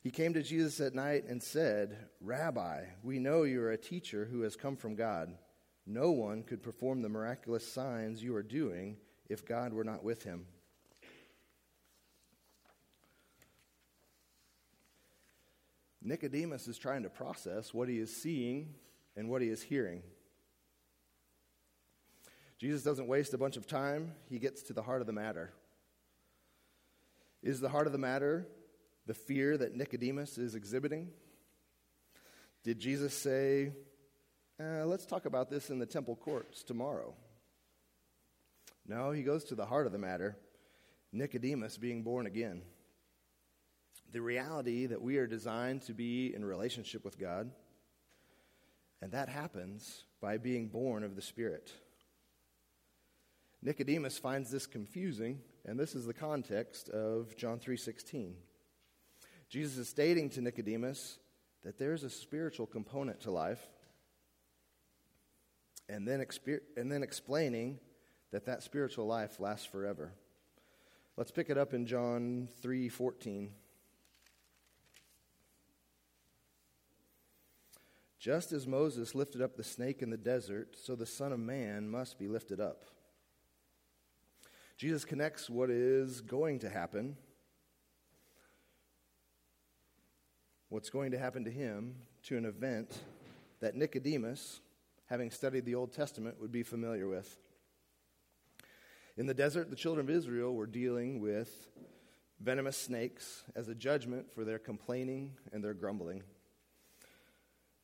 He 0.00 0.10
came 0.10 0.34
to 0.34 0.42
Jesus 0.42 0.80
at 0.80 0.94
night 0.94 1.24
and 1.24 1.42
said, 1.42 2.08
"Rabbi, 2.20 2.86
we 3.02 3.18
know 3.18 3.42
you 3.42 3.60
are 3.62 3.72
a 3.72 3.76
teacher 3.76 4.26
who 4.26 4.42
has 4.42 4.56
come 4.56 4.76
from 4.76 4.94
God. 4.94 5.36
No 5.84 6.10
one 6.10 6.42
could 6.42 6.62
perform 6.62 7.02
the 7.02 7.08
miraculous 7.08 7.66
signs 7.66 8.22
you 8.22 8.34
are 8.34 8.42
doing 8.42 8.98
if 9.28 9.44
God 9.44 9.72
were 9.72 9.84
not 9.84 10.04
with 10.04 10.22
him." 10.22 10.46
Nicodemus 16.00 16.68
is 16.68 16.78
trying 16.78 17.02
to 17.02 17.10
process 17.10 17.74
what 17.74 17.88
he 17.88 17.98
is 17.98 18.14
seeing 18.14 18.76
and 19.16 19.28
what 19.28 19.42
he 19.42 19.48
is 19.48 19.62
hearing. 19.62 20.04
Jesus 22.58 22.84
doesn't 22.84 23.08
waste 23.08 23.34
a 23.34 23.38
bunch 23.38 23.56
of 23.56 23.66
time, 23.66 24.14
he 24.28 24.38
gets 24.38 24.62
to 24.62 24.72
the 24.72 24.82
heart 24.82 25.00
of 25.00 25.08
the 25.08 25.12
matter. 25.12 25.52
Is 27.46 27.60
the 27.60 27.68
heart 27.68 27.86
of 27.86 27.92
the 27.92 27.98
matter 27.98 28.44
the 29.06 29.14
fear 29.14 29.56
that 29.56 29.72
Nicodemus 29.72 30.36
is 30.36 30.56
exhibiting? 30.56 31.10
Did 32.64 32.80
Jesus 32.80 33.14
say, 33.14 33.70
uh, 34.60 34.84
let's 34.84 35.06
talk 35.06 35.26
about 35.26 35.48
this 35.48 35.70
in 35.70 35.78
the 35.78 35.86
temple 35.86 36.16
courts 36.16 36.64
tomorrow? 36.64 37.14
No, 38.84 39.12
he 39.12 39.22
goes 39.22 39.44
to 39.44 39.54
the 39.54 39.64
heart 39.64 39.86
of 39.86 39.92
the 39.92 39.98
matter 39.98 40.36
Nicodemus 41.12 41.78
being 41.78 42.02
born 42.02 42.26
again 42.26 42.62
the 44.10 44.20
reality 44.20 44.86
that 44.86 45.00
we 45.00 45.18
are 45.18 45.28
designed 45.28 45.82
to 45.82 45.92
be 45.92 46.34
in 46.34 46.44
relationship 46.44 47.04
with 47.04 47.16
God, 47.16 47.50
and 49.00 49.12
that 49.12 49.28
happens 49.28 50.02
by 50.20 50.36
being 50.36 50.66
born 50.66 51.04
of 51.04 51.14
the 51.14 51.22
Spirit. 51.22 51.70
Nicodemus 53.62 54.18
finds 54.18 54.50
this 54.50 54.66
confusing, 54.66 55.40
and 55.66 55.78
this 55.78 55.96
is 55.96 56.06
the 56.06 56.14
context 56.14 56.88
of 56.88 57.36
John 57.36 57.58
3:16. 57.58 58.36
Jesus 59.48 59.76
is 59.76 59.88
stating 59.88 60.30
to 60.30 60.40
Nicodemus 60.40 61.18
that 61.62 61.76
there's 61.76 62.04
a 62.04 62.10
spiritual 62.10 62.66
component 62.66 63.20
to 63.22 63.30
life, 63.30 63.68
and 65.88 66.06
then, 66.06 66.20
exper- 66.20 66.62
and 66.76 66.90
then 66.90 67.02
explaining 67.02 67.80
that 68.30 68.44
that 68.44 68.62
spiritual 68.62 69.06
life 69.06 69.40
lasts 69.40 69.66
forever. 69.66 70.12
Let's 71.16 71.30
pick 71.30 71.50
it 71.50 71.58
up 71.58 71.74
in 71.74 71.86
John 71.86 72.48
3:14. 72.60 73.54
Just 78.18 78.52
as 78.52 78.66
Moses 78.66 79.14
lifted 79.14 79.40
up 79.40 79.56
the 79.56 79.64
snake 79.64 80.02
in 80.02 80.10
the 80.10 80.16
desert, 80.16 80.76
so 80.76 80.96
the 80.96 81.06
Son 81.06 81.32
of 81.32 81.38
Man 81.38 81.88
must 81.88 82.18
be 82.18 82.26
lifted 82.26 82.60
up. 82.60 82.95
Jesus 84.76 85.06
connects 85.06 85.48
what 85.48 85.70
is 85.70 86.20
going 86.20 86.58
to 86.58 86.68
happen, 86.68 87.16
what's 90.68 90.90
going 90.90 91.12
to 91.12 91.18
happen 91.18 91.44
to 91.44 91.50
him, 91.50 91.94
to 92.24 92.36
an 92.36 92.44
event 92.44 92.98
that 93.60 93.74
Nicodemus, 93.74 94.60
having 95.06 95.30
studied 95.30 95.64
the 95.64 95.74
Old 95.74 95.92
Testament, 95.92 96.40
would 96.40 96.52
be 96.52 96.62
familiar 96.62 97.08
with. 97.08 97.38
In 99.16 99.26
the 99.26 99.32
desert, 99.32 99.70
the 99.70 99.76
children 99.76 100.06
of 100.06 100.14
Israel 100.14 100.54
were 100.54 100.66
dealing 100.66 101.20
with 101.22 101.68
venomous 102.40 102.76
snakes 102.76 103.44
as 103.54 103.68
a 103.68 103.74
judgment 103.74 104.30
for 104.30 104.44
their 104.44 104.58
complaining 104.58 105.32
and 105.52 105.64
their 105.64 105.72
grumbling. 105.72 106.22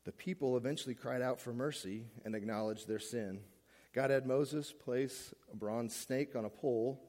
The 0.05 0.11
people 0.11 0.57
eventually 0.57 0.93
cried 0.93 1.23
out 1.23 1.39
for 1.39 1.53
mercy 1.53 2.03
and 2.23 2.35
acknowledged 2.35 2.87
their 2.87 2.99
sin. 2.99 3.39
God 3.93 4.09
had 4.09 4.25
Moses 4.25 4.73
place 4.73 5.33
a 5.51 5.55
bronze 5.55 5.95
snake 5.95 6.35
on 6.35 6.45
a 6.45 6.49
pole 6.49 6.99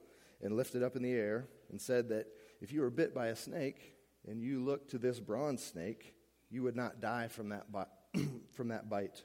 and 0.42 0.54
lift 0.54 0.74
it 0.74 0.82
up 0.82 0.96
in 0.96 1.02
the 1.02 1.12
air 1.12 1.48
and 1.70 1.80
said 1.80 2.10
that 2.10 2.26
if 2.60 2.72
you 2.72 2.82
were 2.82 2.90
bit 2.90 3.14
by 3.14 3.28
a 3.28 3.36
snake 3.36 3.94
and 4.28 4.42
you 4.42 4.62
looked 4.62 4.90
to 4.90 4.98
this 4.98 5.18
bronze 5.18 5.64
snake, 5.64 6.14
you 6.50 6.62
would 6.62 6.76
not 6.76 7.00
die 7.00 7.28
from 7.28 7.48
that, 7.48 7.72
bi- 7.72 7.86
from 8.52 8.68
that 8.68 8.90
bite. 8.90 9.22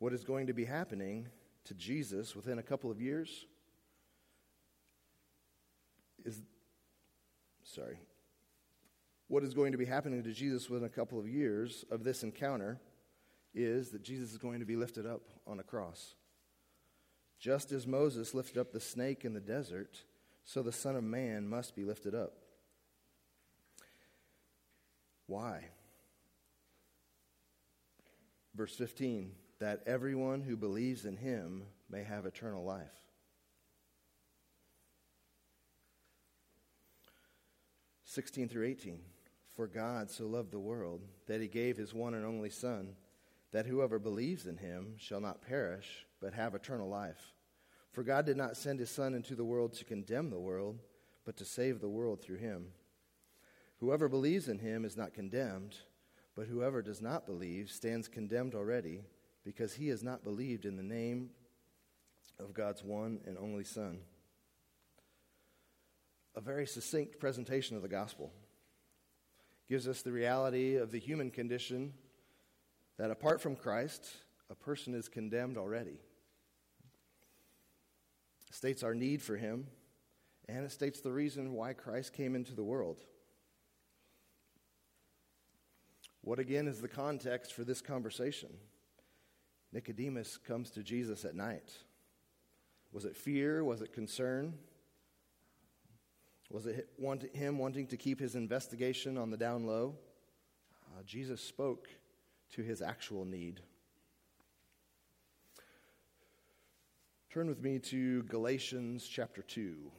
What 0.00 0.12
is 0.12 0.24
going 0.24 0.48
to 0.48 0.52
be 0.52 0.64
happening 0.64 1.28
to 1.64 1.74
Jesus 1.74 2.34
within 2.34 2.58
a 2.58 2.62
couple 2.62 2.90
of 2.90 3.00
years 3.00 3.46
is, 6.24 6.42
sorry, 7.62 8.00
what 9.28 9.44
is 9.44 9.54
going 9.54 9.70
to 9.70 9.78
be 9.78 9.84
happening 9.84 10.24
to 10.24 10.32
Jesus 10.32 10.68
within 10.68 10.86
a 10.86 10.90
couple 10.90 11.18
of 11.20 11.28
years 11.28 11.84
of 11.92 12.02
this 12.02 12.24
encounter 12.24 12.80
is 13.54 13.90
that 13.90 14.02
Jesus 14.02 14.32
is 14.32 14.38
going 14.38 14.60
to 14.60 14.66
be 14.66 14.76
lifted 14.76 15.06
up 15.06 15.22
on 15.46 15.58
a 15.58 15.64
cross. 15.64 16.14
Just 17.38 17.72
as 17.72 17.86
Moses 17.86 18.34
lifted 18.34 18.58
up 18.58 18.72
the 18.72 18.80
snake 18.80 19.24
in 19.24 19.32
the 19.32 19.40
desert, 19.40 20.02
so 20.44 20.62
the 20.62 20.72
Son 20.72 20.96
of 20.96 21.04
Man 21.04 21.48
must 21.48 21.74
be 21.74 21.84
lifted 21.84 22.14
up. 22.14 22.34
Why? 25.26 25.64
Verse 28.54 28.74
15 28.74 29.32
that 29.60 29.82
everyone 29.86 30.40
who 30.40 30.56
believes 30.56 31.04
in 31.04 31.18
him 31.18 31.64
may 31.90 32.02
have 32.02 32.24
eternal 32.24 32.64
life. 32.64 33.00
16 38.04 38.48
through 38.48 38.66
18. 38.66 39.00
For 39.54 39.66
God 39.66 40.10
so 40.10 40.24
loved 40.24 40.50
the 40.50 40.58
world 40.58 41.02
that 41.28 41.40
he 41.40 41.46
gave 41.46 41.76
his 41.76 41.92
one 41.92 42.14
and 42.14 42.24
only 42.24 42.50
Son, 42.50 42.96
that 43.52 43.66
whoever 43.66 43.98
believes 43.98 44.46
in 44.46 44.56
him 44.56 44.94
shall 44.96 45.20
not 45.20 45.42
perish, 45.42 46.06
but 46.20 46.34
have 46.34 46.54
eternal 46.54 46.88
life. 46.88 47.34
For 47.92 48.02
God 48.02 48.24
did 48.26 48.36
not 48.36 48.56
send 48.56 48.78
his 48.78 48.90
Son 48.90 49.14
into 49.14 49.34
the 49.34 49.44
world 49.44 49.72
to 49.74 49.84
condemn 49.84 50.30
the 50.30 50.38
world, 50.38 50.78
but 51.24 51.36
to 51.38 51.44
save 51.44 51.80
the 51.80 51.88
world 51.88 52.22
through 52.22 52.36
him. 52.36 52.68
Whoever 53.78 54.08
believes 54.08 54.48
in 54.48 54.58
him 54.58 54.84
is 54.84 54.96
not 54.96 55.14
condemned, 55.14 55.76
But 56.36 56.46
whoever 56.46 56.80
does 56.80 57.02
not 57.02 57.26
believe 57.26 57.70
stands 57.70 58.08
condemned 58.08 58.54
already, 58.54 59.02
because 59.44 59.74
he 59.74 59.88
has 59.88 60.02
not 60.02 60.24
believed 60.24 60.64
in 60.64 60.76
the 60.76 60.82
name 60.82 61.30
of 62.38 62.54
God's 62.54 62.82
one 62.82 63.20
and 63.26 63.36
only 63.36 63.64
Son. 63.64 63.98
A 66.34 66.40
very 66.40 66.66
succinct 66.66 67.18
presentation 67.18 67.76
of 67.76 67.82
the 67.82 67.88
gospel 67.88 68.32
gives 69.68 69.86
us 69.88 70.02
the 70.02 70.12
reality 70.12 70.76
of 70.76 70.92
the 70.92 70.98
human 70.98 71.30
condition 71.30 71.92
that 73.00 73.10
apart 73.10 73.40
from 73.40 73.56
Christ, 73.56 74.06
a 74.50 74.54
person 74.54 74.92
is 74.92 75.08
condemned 75.08 75.56
already. 75.56 75.98
It 78.46 78.54
states 78.54 78.82
our 78.82 78.94
need 78.94 79.22
for 79.22 79.38
him, 79.38 79.68
and 80.46 80.66
it 80.66 80.70
states 80.70 81.00
the 81.00 81.10
reason 81.10 81.54
why 81.54 81.72
Christ 81.72 82.12
came 82.12 82.34
into 82.34 82.54
the 82.54 82.62
world. 82.62 83.00
What 86.20 86.38
again 86.38 86.68
is 86.68 86.82
the 86.82 86.88
context 86.88 87.54
for 87.54 87.64
this 87.64 87.80
conversation? 87.80 88.50
Nicodemus 89.72 90.36
comes 90.36 90.68
to 90.72 90.82
Jesus 90.82 91.24
at 91.24 91.34
night. 91.34 91.72
Was 92.92 93.06
it 93.06 93.16
fear? 93.16 93.64
Was 93.64 93.80
it 93.80 93.94
concern? 93.94 94.52
Was 96.50 96.66
it 96.66 96.86
him 97.32 97.56
wanting 97.56 97.86
to 97.86 97.96
keep 97.96 98.20
his 98.20 98.34
investigation 98.34 99.16
on 99.16 99.30
the 99.30 99.38
down 99.38 99.64
low? 99.64 99.94
Uh, 100.84 101.02
Jesus 101.02 101.40
spoke 101.40 101.88
to 102.52 102.62
his 102.62 102.82
actual 102.82 103.24
need. 103.24 103.60
Turn 107.32 107.46
with 107.46 107.62
me 107.62 107.78
to 107.78 108.24
Galatians 108.24 109.06
chapter 109.06 109.40
2. 109.40 109.92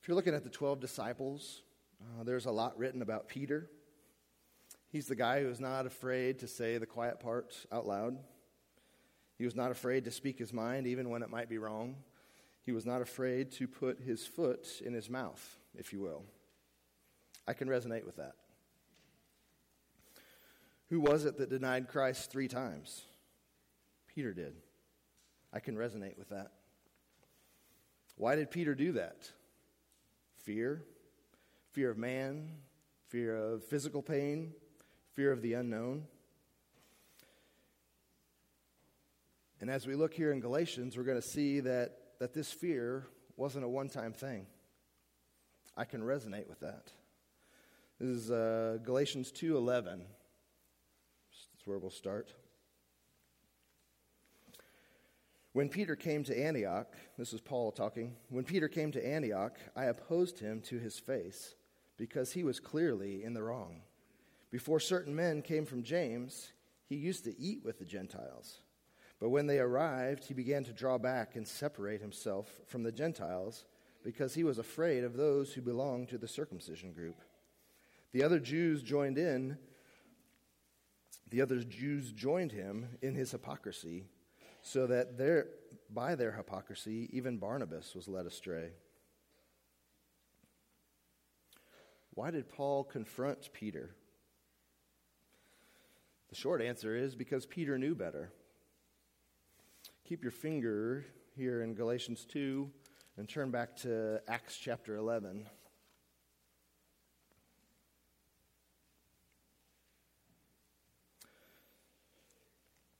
If 0.00 0.08
you're 0.08 0.14
looking 0.14 0.34
at 0.34 0.44
the 0.44 0.48
12 0.48 0.80
disciples, 0.80 1.60
uh, 2.00 2.24
there's 2.24 2.46
a 2.46 2.50
lot 2.50 2.78
written 2.78 3.02
about 3.02 3.28
Peter. 3.28 3.68
He's 4.88 5.06
the 5.06 5.14
guy 5.14 5.42
who's 5.42 5.60
not 5.60 5.84
afraid 5.84 6.38
to 6.38 6.48
say 6.48 6.78
the 6.78 6.86
quiet 6.86 7.20
parts 7.20 7.66
out 7.70 7.86
loud. 7.86 8.16
He 9.40 9.46
was 9.46 9.56
not 9.56 9.70
afraid 9.70 10.04
to 10.04 10.10
speak 10.10 10.38
his 10.38 10.52
mind, 10.52 10.86
even 10.86 11.08
when 11.08 11.22
it 11.22 11.30
might 11.30 11.48
be 11.48 11.56
wrong. 11.56 11.96
He 12.60 12.72
was 12.72 12.84
not 12.84 13.00
afraid 13.00 13.50
to 13.52 13.66
put 13.66 13.98
his 13.98 14.26
foot 14.26 14.82
in 14.84 14.92
his 14.92 15.08
mouth, 15.08 15.56
if 15.74 15.94
you 15.94 16.00
will. 16.00 16.24
I 17.48 17.54
can 17.54 17.66
resonate 17.66 18.04
with 18.04 18.16
that. 18.16 18.34
Who 20.90 21.00
was 21.00 21.24
it 21.24 21.38
that 21.38 21.48
denied 21.48 21.88
Christ 21.88 22.30
three 22.30 22.48
times? 22.48 23.06
Peter 24.14 24.34
did. 24.34 24.56
I 25.54 25.60
can 25.60 25.74
resonate 25.74 26.18
with 26.18 26.28
that. 26.28 26.50
Why 28.16 28.36
did 28.36 28.50
Peter 28.50 28.74
do 28.74 28.92
that? 28.92 29.30
fear 30.42 30.82
fear 31.72 31.90
of 31.90 31.96
man, 31.96 32.50
fear 33.08 33.36
of 33.36 33.64
physical 33.64 34.02
pain, 34.02 34.52
fear 35.14 35.32
of 35.32 35.40
the 35.40 35.54
unknown. 35.54 36.04
And 39.60 39.68
as 39.68 39.86
we 39.86 39.94
look 39.94 40.14
here 40.14 40.32
in 40.32 40.40
Galatians, 40.40 40.96
we're 40.96 41.04
going 41.04 41.20
to 41.20 41.26
see 41.26 41.60
that, 41.60 41.92
that 42.18 42.32
this 42.32 42.50
fear 42.50 43.06
wasn't 43.36 43.64
a 43.64 43.68
one 43.68 43.88
time 43.88 44.12
thing. 44.12 44.46
I 45.76 45.84
can 45.84 46.02
resonate 46.02 46.48
with 46.48 46.60
that. 46.60 46.90
This 47.98 48.08
is 48.08 48.30
uh, 48.30 48.78
Galatians 48.82 49.30
2.11. 49.32 49.84
That's 49.84 51.66
where 51.66 51.78
we'll 51.78 51.90
start. 51.90 52.32
When 55.52 55.68
Peter 55.68 55.96
came 55.96 56.24
to 56.24 56.38
Antioch, 56.38 56.94
this 57.18 57.32
is 57.32 57.40
Paul 57.40 57.72
talking. 57.72 58.14
When 58.30 58.44
Peter 58.44 58.68
came 58.68 58.92
to 58.92 59.06
Antioch, 59.06 59.58
I 59.76 59.86
opposed 59.86 60.38
him 60.38 60.62
to 60.62 60.78
his 60.78 60.98
face 60.98 61.54
because 61.98 62.32
he 62.32 62.44
was 62.44 62.60
clearly 62.60 63.24
in 63.24 63.34
the 63.34 63.42
wrong. 63.42 63.82
Before 64.50 64.80
certain 64.80 65.14
men 65.14 65.42
came 65.42 65.66
from 65.66 65.82
James, 65.82 66.52
he 66.88 66.94
used 66.94 67.24
to 67.24 67.38
eat 67.38 67.62
with 67.64 67.78
the 67.78 67.84
Gentiles. 67.84 68.60
But 69.20 69.28
when 69.28 69.46
they 69.46 69.58
arrived, 69.58 70.24
he 70.24 70.34
began 70.34 70.64
to 70.64 70.72
draw 70.72 70.96
back 70.96 71.36
and 71.36 71.46
separate 71.46 72.00
himself 72.00 72.48
from 72.66 72.82
the 72.82 72.92
Gentiles 72.92 73.66
because 74.02 74.34
he 74.34 74.44
was 74.44 74.58
afraid 74.58 75.04
of 75.04 75.16
those 75.16 75.52
who 75.52 75.60
belonged 75.60 76.08
to 76.08 76.18
the 76.18 76.26
circumcision 76.26 76.92
group. 76.92 77.20
The 78.12 78.24
other 78.24 78.40
Jews 78.40 78.82
joined 78.82 79.18
in, 79.18 79.58
the 81.28 81.42
other 81.42 81.58
Jews 81.58 82.12
joined 82.12 82.50
him 82.50 82.88
in 83.02 83.14
his 83.14 83.30
hypocrisy 83.30 84.06
so 84.62 84.86
that 84.86 85.18
their, 85.18 85.48
by 85.90 86.14
their 86.14 86.32
hypocrisy, 86.32 87.08
even 87.12 87.36
Barnabas 87.36 87.94
was 87.94 88.08
led 88.08 88.26
astray. 88.26 88.70
Why 92.14 92.30
did 92.30 92.48
Paul 92.48 92.84
confront 92.84 93.52
Peter? 93.52 93.94
The 96.30 96.34
short 96.34 96.62
answer 96.62 96.96
is 96.96 97.14
because 97.14 97.46
Peter 97.46 97.78
knew 97.78 97.94
better. 97.94 98.32
Keep 100.10 100.24
your 100.24 100.32
finger 100.32 101.06
here 101.36 101.62
in 101.62 101.72
Galatians 101.72 102.26
2 102.28 102.68
and 103.16 103.28
turn 103.28 103.52
back 103.52 103.76
to 103.76 104.20
Acts 104.26 104.58
chapter 104.58 104.96
11. 104.96 105.46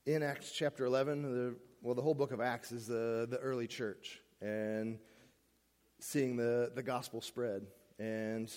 in 0.07 0.23
Acts 0.23 0.53
chapter 0.53 0.85
11, 0.85 1.23
the, 1.23 1.57
well, 1.83 1.97
the 1.97 2.03
whole 2.03 2.15
book 2.15 2.31
of 2.31 2.41
Acts 2.41 2.71
is 2.71 2.87
the, 2.87 3.27
the 3.29 3.39
early 3.39 3.67
church 3.67 4.21
and 4.41 4.97
seeing 5.99 6.37
the, 6.37 6.71
the 6.77 6.83
gospel 6.85 7.21
spread. 7.21 7.67
And 7.99 8.49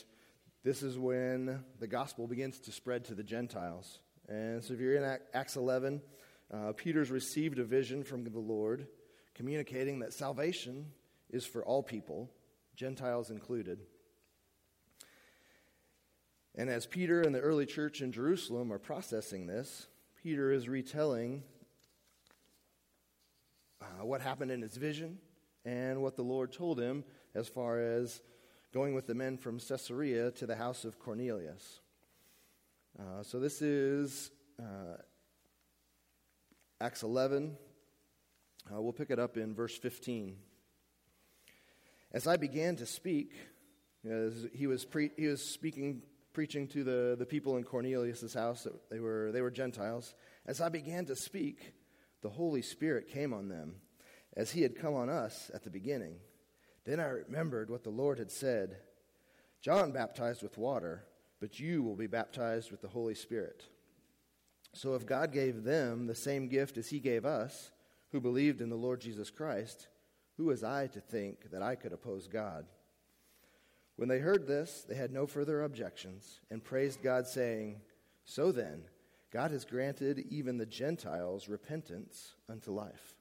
this 0.63 0.83
is 0.83 0.99
when 0.99 1.63
the 1.79 1.87
gospel 1.87 2.27
begins 2.27 2.59
to 2.59 2.71
spread 2.71 3.03
to 3.05 3.15
the 3.15 3.23
Gentiles. 3.23 3.97
And 4.29 4.63
so 4.63 4.75
if 4.75 4.79
you're 4.79 4.95
in 4.95 5.17
Acts 5.33 5.55
11, 5.55 6.03
uh, 6.51 6.73
Peter's 6.73 7.11
received 7.11 7.59
a 7.59 7.63
vision 7.63 8.03
from 8.03 8.23
the 8.23 8.39
Lord 8.39 8.87
communicating 9.35 9.99
that 9.99 10.13
salvation 10.13 10.87
is 11.29 11.45
for 11.45 11.63
all 11.63 11.83
people, 11.83 12.31
Gentiles 12.75 13.29
included. 13.29 13.79
And 16.55 16.69
as 16.69 16.85
Peter 16.85 17.21
and 17.21 17.33
the 17.33 17.39
early 17.39 17.65
church 17.65 18.01
in 18.01 18.11
Jerusalem 18.11 18.71
are 18.71 18.79
processing 18.79 19.47
this, 19.47 19.87
Peter 20.21 20.51
is 20.51 20.69
retelling 20.69 21.43
uh, 23.81 24.05
what 24.05 24.21
happened 24.21 24.51
in 24.51 24.61
his 24.61 24.77
vision 24.77 25.17
and 25.65 26.01
what 26.01 26.15
the 26.15 26.21
Lord 26.21 26.51
told 26.51 26.79
him 26.79 27.03
as 27.33 27.47
far 27.47 27.79
as 27.79 28.21
going 28.73 28.93
with 28.93 29.07
the 29.07 29.15
men 29.15 29.37
from 29.37 29.59
Caesarea 29.59 30.31
to 30.31 30.45
the 30.45 30.55
house 30.55 30.85
of 30.85 30.99
Cornelius. 30.99 31.79
Uh, 32.99 33.23
so 33.23 33.39
this 33.39 33.61
is 33.61 34.31
uh, 34.59 34.97
Acts 36.81 37.03
11. 37.03 37.57
Uh, 38.71 38.81
we'll 38.81 38.93
pick 38.93 39.09
it 39.09 39.19
up 39.19 39.37
in 39.37 39.53
verse 39.53 39.77
15. 39.77 40.35
As 42.11 42.27
I 42.27 42.37
began 42.37 42.75
to 42.77 42.85
speak, 42.85 43.33
as 44.09 44.47
he 44.53 44.67
was, 44.67 44.85
pre- 44.85 45.11
he 45.17 45.27
was 45.27 45.43
speaking 45.43 46.03
preaching 46.33 46.67
to 46.67 46.83
the, 46.83 47.15
the 47.17 47.25
people 47.25 47.57
in 47.57 47.63
Cornelius' 47.63 48.33
house. 48.33 48.67
They 48.89 48.99
were, 48.99 49.31
they 49.31 49.41
were 49.41 49.51
Gentiles. 49.51 50.15
As 50.45 50.59
I 50.59 50.69
began 50.69 51.05
to 51.05 51.15
speak, 51.15 51.73
the 52.21 52.29
Holy 52.29 52.61
Spirit 52.61 53.07
came 53.07 53.33
on 53.33 53.49
them, 53.49 53.75
as 54.35 54.51
he 54.51 54.63
had 54.63 54.75
come 54.75 54.95
on 54.95 55.09
us 55.09 55.51
at 55.53 55.63
the 55.63 55.69
beginning. 55.69 56.15
Then 56.85 56.99
I 56.99 57.05
remembered 57.05 57.69
what 57.69 57.83
the 57.83 57.91
Lord 57.91 58.19
had 58.19 58.31
said 58.31 58.77
John 59.61 59.93
baptized 59.93 60.43
with 60.43 60.57
water, 60.57 61.05
but 61.39 61.57
you 61.57 61.83
will 61.83 61.95
be 61.95 62.07
baptized 62.07 62.69
with 62.69 62.81
the 62.81 62.89
Holy 62.89 63.15
Spirit. 63.15 63.63
So 64.73 64.95
if 64.95 65.05
God 65.05 65.31
gave 65.31 65.63
them 65.63 66.07
the 66.07 66.15
same 66.15 66.47
gift 66.47 66.77
as 66.77 66.89
he 66.89 66.99
gave 66.99 67.25
us, 67.25 67.71
who 68.11 68.19
believed 68.19 68.61
in 68.61 68.69
the 68.69 68.75
Lord 68.75 69.01
Jesus 69.01 69.29
Christ, 69.29 69.87
who 70.37 70.45
was 70.45 70.63
I 70.63 70.87
to 70.87 70.99
think 70.99 71.51
that 71.51 71.61
I 71.61 71.75
could 71.75 71.93
oppose 71.93 72.27
God? 72.27 72.65
When 73.95 74.09
they 74.09 74.19
heard 74.19 74.47
this, 74.47 74.85
they 74.87 74.95
had 74.95 75.11
no 75.11 75.27
further 75.27 75.63
objections 75.63 76.39
and 76.49 76.63
praised 76.63 77.03
God, 77.03 77.27
saying, 77.27 77.81
So 78.25 78.51
then, 78.51 78.83
God 79.31 79.51
has 79.51 79.65
granted 79.65 80.25
even 80.29 80.57
the 80.57 80.65
Gentiles 80.65 81.47
repentance 81.47 82.33
unto 82.49 82.71
life. 82.71 83.15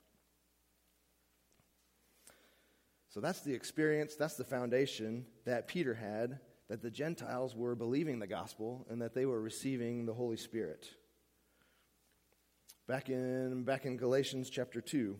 So 3.11 3.21
that's 3.21 3.41
the 3.41 3.53
experience, 3.55 4.15
that's 4.15 4.37
the 4.37 4.45
foundation 4.45 5.27
that 5.45 5.69
Peter 5.69 5.95
had 5.95 6.41
that 6.69 6.81
the 6.81 6.91
Gentiles 6.91 7.55
were 7.55 7.75
believing 7.75 8.19
the 8.19 8.27
gospel 8.27 8.87
and 8.89 9.03
that 9.03 9.15
they 9.15 9.27
were 9.27 9.43
receiving 9.43 10.07
the 10.07 10.15
Holy 10.15 10.39
Spirit. 10.39 10.89
Back 12.89 13.11
in, 13.11 13.63
back 13.63 13.87
in 13.87 13.97
Galatians 13.97 14.51
chapter 14.51 14.81
2, 14.81 15.17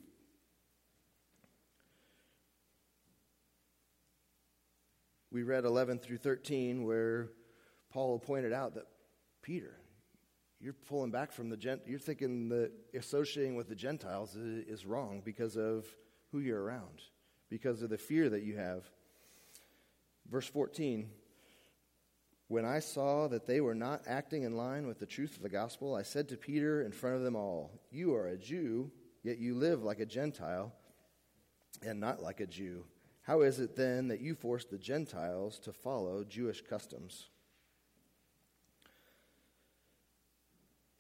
we 5.31 5.45
read 5.45 5.65
11 5.65 6.01
through 6.01 6.19
13 6.19 6.85
where 6.85 7.29
Paul 7.93 8.19
pointed 8.19 8.53
out 8.53 8.75
that 8.75 8.87
Peter, 9.43 9.77
you're 10.61 10.73
pulling 10.73 11.13
back 11.13 11.31
from 11.31 11.51
the 11.51 11.57
gent. 11.57 11.83
You're 11.87 12.01
thinking 12.01 12.49
that 12.49 12.73
associating 12.95 13.55
with 13.55 13.69
the 13.69 13.77
Gentiles 13.77 14.35
is, 14.35 14.85
wrong 14.85 15.23
because 15.25 15.57
of 15.57 15.87
who 16.33 16.41
you're 16.41 16.63
around, 16.63 17.01
because 17.49 17.81
of 17.83 17.91
the 17.91 17.99
fear 17.99 18.29
that 18.29 18.43
you 18.43 18.57
have. 18.57 18.91
Verse 20.29 20.49
14 20.49 21.09
When 22.53 22.67
I 22.67 22.81
saw 22.81 23.29
that 23.29 23.47
they 23.47 23.63
were 23.63 23.75
not 23.75 24.03
acting 24.07 24.43
in 24.43 24.59
line 24.59 24.87
with 24.87 24.99
the 24.99 25.07
truth 25.07 25.37
of 25.37 25.43
the 25.43 25.49
gospel, 25.49 25.95
I 25.95 26.03
said 26.03 26.29
to 26.29 26.37
Peter 26.37 26.83
in 26.83 26.93
front 26.93 27.17
of 27.17 27.23
them 27.23 27.35
all, 27.35 27.81
You 27.91 28.15
are 28.15 28.27
a 28.27 28.37
Jew, 28.37 28.91
yet 29.23 29.39
you 29.39 29.55
live 29.55 29.83
like 29.83 30.01
a 30.01 30.05
Gentile 30.05 30.71
and 31.83 31.99
not 31.99 32.23
like 32.23 32.41
a 32.41 32.47
Jew. 32.47 32.85
How 33.23 33.41
is 33.41 33.59
it 33.59 33.75
then 33.75 34.09
that 34.09 34.21
you 34.21 34.35
force 34.35 34.67
the 34.67 34.77
Gentiles 34.77 35.61
to 35.61 35.73
follow 35.73 36.25
Jewish 36.25 36.61
customs? 36.61 37.31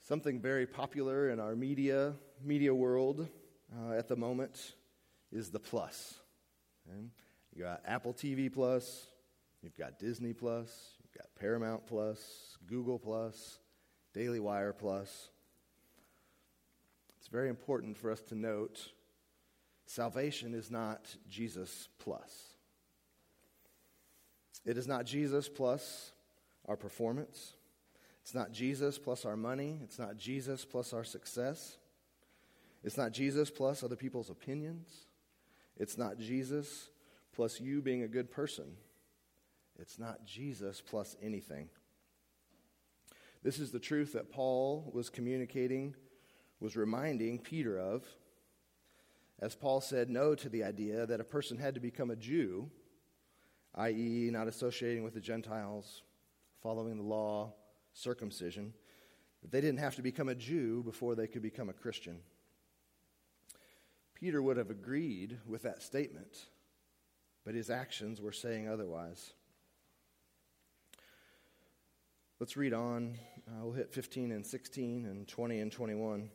Something 0.01 0.41
very 0.41 0.67
popular 0.67 1.29
in 1.29 1.38
our 1.38 1.55
media 1.55 2.15
media 2.43 2.75
world 2.75 3.29
uh, 3.77 3.93
at 3.93 4.09
the 4.09 4.17
moment 4.17 4.73
is 5.31 5.51
the 5.51 5.61
plus. 5.61 6.15
Okay? 6.88 7.09
You 7.55 7.65
got 7.65 7.83
Apple 7.85 8.15
TV 8.15 8.51
Plus, 8.51 9.07
you've 9.62 9.77
got 9.77 9.99
Disney 9.99 10.33
Plus, 10.33 10.91
got 11.16 11.27
Paramount 11.38 11.87
Plus, 11.87 12.57
Google 12.66 12.98
Plus, 12.98 13.59
Daily 14.12 14.40
Wire 14.40 14.72
Plus. 14.72 15.31
It's 17.18 17.29
very 17.29 17.48
important 17.48 17.96
for 17.96 18.11
us 18.11 18.20
to 18.22 18.35
note 18.35 18.92
salvation 19.87 20.55
is 20.55 20.70
not 20.70 21.16
Jesus 21.29 21.88
plus. 21.98 22.55
It 24.64 24.77
is 24.77 24.87
not 24.87 25.05
Jesus 25.05 25.48
plus 25.48 26.12
our 26.66 26.77
performance. 26.77 27.55
It's 28.22 28.35
not 28.35 28.53
Jesus 28.53 28.98
plus 28.98 29.25
our 29.25 29.37
money. 29.37 29.81
It's 29.83 29.98
not 29.98 30.16
Jesus 30.16 30.64
plus 30.64 30.92
our 30.92 31.05
success. 31.05 31.77
It's 32.85 32.96
not 32.96 33.12
Jesus 33.12 33.51
plus 33.51 33.83
other 33.83 33.96
people's 33.96 34.31
opinions. 34.31 34.88
It's 35.77 35.98
not 35.98 36.18
Jesus 36.18 36.90
plus 37.33 37.61
you 37.61 37.83
being 37.83 38.03
a 38.03 38.09
good 38.09 38.31
person. 38.31 38.77
It's 39.83 39.99
not 39.99 40.25
Jesus 40.25 40.81
plus 40.81 41.16
anything. 41.21 41.68
This 43.42 43.59
is 43.59 43.73
the 43.73 43.81
truth 43.81 44.12
that 44.12 44.31
Paul 44.31 44.88
was 44.95 45.11
communicating, 45.11 45.97
was 46.61 46.77
reminding 46.77 47.40
Peter 47.40 47.81
of. 47.81 48.07
As 49.40 49.57
Paul 49.57 49.81
said 49.81 50.09
no 50.09 50.37
to 50.37 50.49
the 50.49 50.62
idea 50.62 51.05
that 51.07 51.21
a 51.21 51.25
person 51.25 51.59
had 51.59 51.75
to 51.75 51.81
become 51.81 52.12
a 52.12 52.16
Jew, 52.16 52.71
i.e., 53.75 54.31
not 54.33 54.47
associating 54.47 55.03
with 55.03 55.14
the 55.14 55.21
Gentiles, 55.21 56.03
following 56.62 56.97
the 56.97 57.03
law, 57.03 57.53
circumcision, 57.92 58.73
that 59.42 59.51
they 59.51 59.61
didn't 59.61 59.81
have 59.81 59.97
to 59.97 60.03
become 60.03 60.29
a 60.29 60.37
Jew 60.37 60.85
before 60.85 61.16
they 61.16 61.27
could 61.27 61.42
become 61.42 61.68
a 61.68 61.73
Christian. 61.75 62.21
Peter 64.14 64.40
would 64.40 64.59
have 64.59 64.71
agreed 64.71 65.38
with 65.45 65.62
that 65.62 65.83
statement, 65.83 66.47
but 67.45 67.57
his 67.57 67.68
actions 67.68 68.21
were 68.21 68.31
saying 68.31 68.68
otherwise. 68.68 69.33
Let's 72.42 72.57
read 72.57 72.74
on. 72.74 73.20
Uh, 73.46 73.64
we'll 73.64 73.74
hit 73.74 73.94
15 73.94 74.33
and 74.33 74.44
16 74.44 75.07
and 75.07 75.28
20 75.28 75.61
and 75.61 75.70
21. 75.70 76.28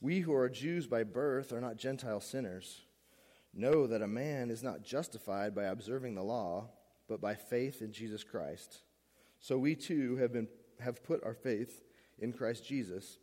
We 0.00 0.20
who 0.20 0.32
are 0.32 0.48
Jews 0.48 0.86
by 0.86 1.02
birth 1.02 1.52
are 1.52 1.60
not 1.60 1.76
Gentile 1.76 2.20
sinners. 2.20 2.82
Know 3.52 3.88
that 3.88 4.02
a 4.02 4.06
man 4.06 4.52
is 4.52 4.62
not 4.62 4.84
justified 4.84 5.52
by 5.52 5.64
observing 5.64 6.14
the 6.14 6.22
law, 6.22 6.68
but 7.08 7.20
by 7.20 7.34
faith 7.34 7.82
in 7.82 7.90
Jesus 7.90 8.22
Christ. 8.22 8.82
So 9.40 9.58
we 9.58 9.74
too 9.74 10.14
have 10.18 10.32
been 10.32 10.46
have 10.78 11.02
put 11.02 11.24
our 11.24 11.34
faith 11.34 11.82
in 12.20 12.32
Christ 12.32 12.64
Jesus, 12.64 13.18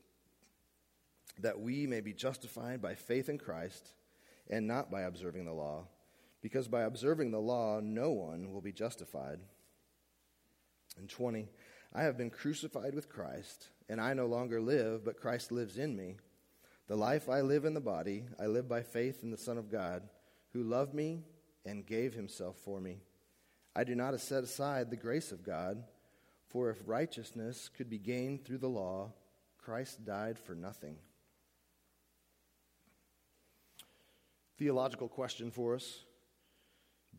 that 1.39 1.61
we 1.61 1.87
may 1.87 2.01
be 2.01 2.11
justified 2.11 2.81
by 2.81 2.95
faith 2.95 3.29
in 3.29 3.37
Christ 3.37 3.93
and 4.49 4.67
not 4.67 4.91
by 4.91 5.03
observing 5.03 5.45
the 5.45 5.53
law, 5.53 5.87
because 6.41 6.67
by 6.67 6.81
observing 6.81 7.31
the 7.31 7.39
law, 7.39 7.79
no 7.79 8.11
one 8.11 8.51
will 8.51 8.59
be 8.59 8.73
justified. 8.73 9.39
And 10.97 11.09
20, 11.09 11.47
I 11.93 12.03
have 12.03 12.17
been 12.17 12.32
crucified 12.32 12.95
with 12.95 13.10
Christ, 13.10 13.69
and 13.88 14.01
I 14.01 14.13
no 14.13 14.25
longer 14.25 14.60
live, 14.60 15.06
but 15.06 15.19
Christ 15.19 15.51
lives 15.51 15.77
in 15.77 15.95
me. 15.95 16.15
The 16.88 16.95
life 16.95 17.29
I 17.29 17.41
live 17.41 17.65
in 17.65 17.73
the 17.73 17.79
body, 17.79 18.25
I 18.39 18.47
live 18.47 18.67
by 18.67 18.82
faith 18.82 19.23
in 19.23 19.29
the 19.29 19.38
Son 19.38 19.58
of 19.58 19.71
God, 19.71 20.03
who 20.53 20.63
loved 20.63 20.93
me 20.93 21.21
and 21.65 21.86
gave 21.86 22.13
himself 22.13 22.58
for 22.58 22.79
me. 22.79 22.97
I 23.75 23.84
do 23.84 23.95
not 23.95 24.19
set 24.19 24.43
aside 24.43 24.89
the 24.89 24.95
grace 24.95 25.32
of 25.32 25.43
God. 25.43 25.84
For 26.47 26.69
if 26.69 26.77
righteousness 26.86 27.69
could 27.75 27.89
be 27.89 27.97
gained 27.97 28.45
through 28.45 28.60
the 28.60 28.69
law, 28.69 29.12
Christ 29.58 30.06
died 30.06 30.38
for 30.38 30.53
nothing. 30.53 30.97
Theological 34.58 35.08
question 35.08 35.49
for 35.49 35.73
us 35.75 36.03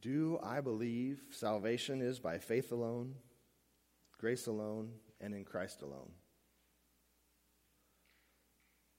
Do 0.01 0.39
I 0.43 0.61
believe 0.61 1.23
salvation 1.31 2.01
is 2.01 2.21
by 2.21 2.39
faith 2.39 2.71
alone, 2.71 3.15
grace 4.25 4.47
alone, 4.47 4.89
and 5.21 5.35
in 5.35 5.45
Christ 5.45 5.83
alone? 5.83 6.09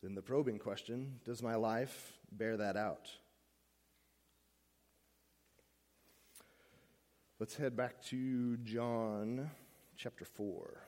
Then 0.04 0.14
the 0.14 0.22
probing 0.22 0.60
question 0.60 1.20
Does 1.26 1.42
my 1.42 1.56
life 1.56 2.20
bear 2.32 2.58
that 2.58 2.78
out? 2.78 3.10
Let's 7.40 7.56
head 7.56 7.76
back 7.76 8.04
to 8.10 8.58
John 8.58 9.50
chapter 9.98 10.26
4. 10.26 10.80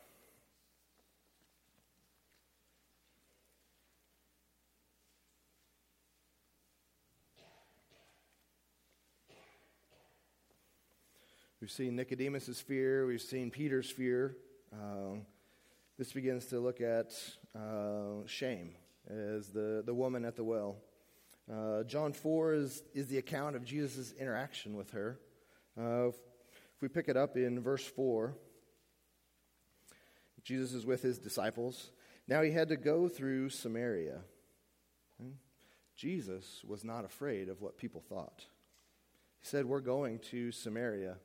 We've 11.68 11.74
seen 11.74 11.98
Nicodemus' 11.98 12.62
fear, 12.62 13.06
we've 13.06 13.20
seen 13.20 13.52
Peter's 13.52 13.90
fear. 13.90 14.38
Um, 14.72 15.24
this 15.98 16.14
begins 16.14 16.46
to 16.46 16.62
look 16.62 16.80
at 16.80 17.12
uh, 17.54 18.26
shame 18.26 18.72
as 19.06 19.50
the, 19.50 19.84
the 19.86 19.94
woman 19.94 20.24
at 20.24 20.38
the 20.38 20.46
well. 20.46 20.78
Uh, 21.54 21.84
John 21.84 22.14
4 22.14 22.54
is, 22.54 22.84
is 22.94 23.08
the 23.08 23.18
account 23.18 23.58
of 23.58 23.66
Jesus' 23.66 24.14
interaction 24.18 24.78
with 24.78 24.92
her. 24.92 25.20
Uh, 25.78 26.08
if 26.08 26.16
we 26.80 26.88
pick 26.88 27.10
it 27.10 27.18
up 27.18 27.36
in 27.36 27.60
verse 27.60 27.86
4, 27.86 28.34
Jesus 30.46 30.72
is 30.72 30.86
with 30.86 31.02
his 31.02 31.20
disciples. 31.20 31.92
Now 32.30 32.44
he 32.44 32.52
had 32.52 32.70
to 32.70 32.78
go 32.78 33.10
through 33.10 33.50
Samaria. 33.50 34.22
Hmm? 35.22 35.32
Jesus 35.98 36.62
was 36.66 36.86
not 36.86 37.04
afraid 37.04 37.50
of 37.50 37.62
what 37.62 37.78
people 37.78 38.00
thought. 38.00 38.46
He 39.42 39.46
said, 39.46 39.66
We're 39.66 39.82
going 39.82 40.20
to 40.32 40.54
Samaria. 40.54 41.18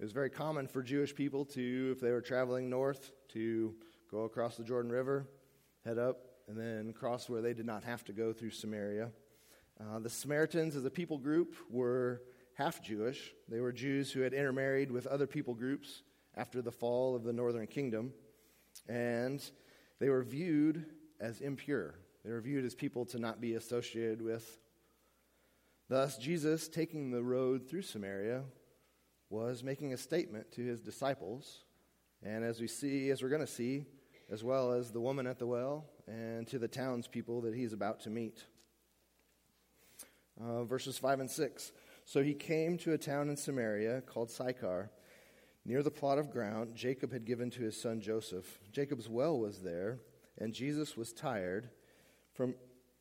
It 0.00 0.02
was 0.02 0.12
very 0.12 0.30
common 0.30 0.66
for 0.66 0.82
Jewish 0.82 1.14
people 1.14 1.44
to, 1.44 1.92
if 1.92 2.00
they 2.00 2.10
were 2.10 2.22
traveling 2.22 2.70
north, 2.70 3.12
to 3.34 3.74
go 4.10 4.22
across 4.22 4.56
the 4.56 4.64
Jordan 4.64 4.90
River, 4.90 5.28
head 5.84 5.98
up, 5.98 6.24
and 6.48 6.58
then 6.58 6.94
cross 6.94 7.28
where 7.28 7.42
they 7.42 7.52
did 7.52 7.66
not 7.66 7.84
have 7.84 8.02
to 8.06 8.14
go 8.14 8.32
through 8.32 8.52
Samaria. 8.52 9.10
Uh, 9.78 9.98
the 9.98 10.08
Samaritans, 10.08 10.74
as 10.74 10.86
a 10.86 10.90
people 10.90 11.18
group, 11.18 11.54
were 11.68 12.22
half 12.54 12.82
Jewish. 12.82 13.34
They 13.46 13.60
were 13.60 13.72
Jews 13.72 14.10
who 14.10 14.20
had 14.22 14.32
intermarried 14.32 14.90
with 14.90 15.06
other 15.06 15.26
people 15.26 15.52
groups 15.52 16.02
after 16.34 16.62
the 16.62 16.72
fall 16.72 17.14
of 17.14 17.22
the 17.22 17.34
northern 17.34 17.66
kingdom 17.66 18.14
and 18.88 19.42
they 19.98 20.08
were 20.08 20.22
viewed 20.22 20.86
as 21.20 21.40
impure. 21.40 21.94
They 22.24 22.30
were 22.30 22.40
viewed 22.40 22.64
as 22.64 22.74
people 22.74 23.04
to 23.06 23.18
not 23.18 23.40
be 23.40 23.54
associated 23.54 24.22
with. 24.22 24.58
Thus, 25.88 26.16
Jesus, 26.16 26.68
taking 26.68 27.10
the 27.10 27.22
road 27.22 27.68
through 27.68 27.82
Samaria, 27.82 28.44
was 29.30 29.64
making 29.64 29.92
a 29.92 29.96
statement 29.96 30.52
to 30.52 30.62
his 30.62 30.80
disciples. 30.80 31.60
And 32.22 32.44
as 32.44 32.60
we 32.60 32.66
see, 32.66 33.08
as 33.10 33.22
we're 33.22 33.30
going 33.30 33.40
to 33.40 33.46
see, 33.46 33.86
as 34.30 34.44
well 34.44 34.72
as 34.72 34.90
the 34.90 35.00
woman 35.00 35.26
at 35.26 35.38
the 35.38 35.46
well 35.46 35.86
and 36.06 36.46
to 36.48 36.58
the 36.58 36.68
townspeople 36.68 37.40
that 37.42 37.54
he's 37.54 37.72
about 37.72 38.00
to 38.00 38.10
meet. 38.10 38.44
Uh, 40.38 40.64
verses 40.64 40.98
5 40.98 41.20
and 41.20 41.30
6. 41.30 41.72
So 42.04 42.22
he 42.22 42.34
came 42.34 42.76
to 42.78 42.92
a 42.92 42.98
town 42.98 43.30
in 43.30 43.36
Samaria 43.36 44.02
called 44.02 44.30
Sychar 44.30 44.90
Near 45.64 45.82
the 45.82 45.90
plot 45.90 46.18
of 46.18 46.30
ground 46.30 46.74
Jacob 46.74 47.12
had 47.12 47.24
given 47.24 47.50
to 47.50 47.62
his 47.62 47.80
son 47.80 48.00
Joseph, 48.00 48.58
Jacob's 48.72 49.08
well 49.08 49.38
was 49.38 49.60
there, 49.60 49.98
and 50.38 50.54
Jesus 50.54 50.96
was 50.96 51.12
tired 51.12 51.68
from 52.32 52.54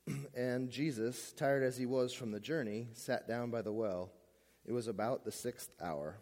and 0.35 0.69
Jesus, 0.69 1.31
tired 1.31 1.63
as 1.63 1.77
he 1.77 1.85
was 1.85 2.13
from 2.13 2.31
the 2.31 2.39
journey, 2.39 2.87
sat 2.93 3.27
down 3.27 3.49
by 3.49 3.61
the 3.61 3.71
well. 3.71 4.11
It 4.69 4.73
was 4.73 4.87
about 4.87 5.25
the 5.25 5.31
sixth 5.31 5.71
hour. 5.81 6.15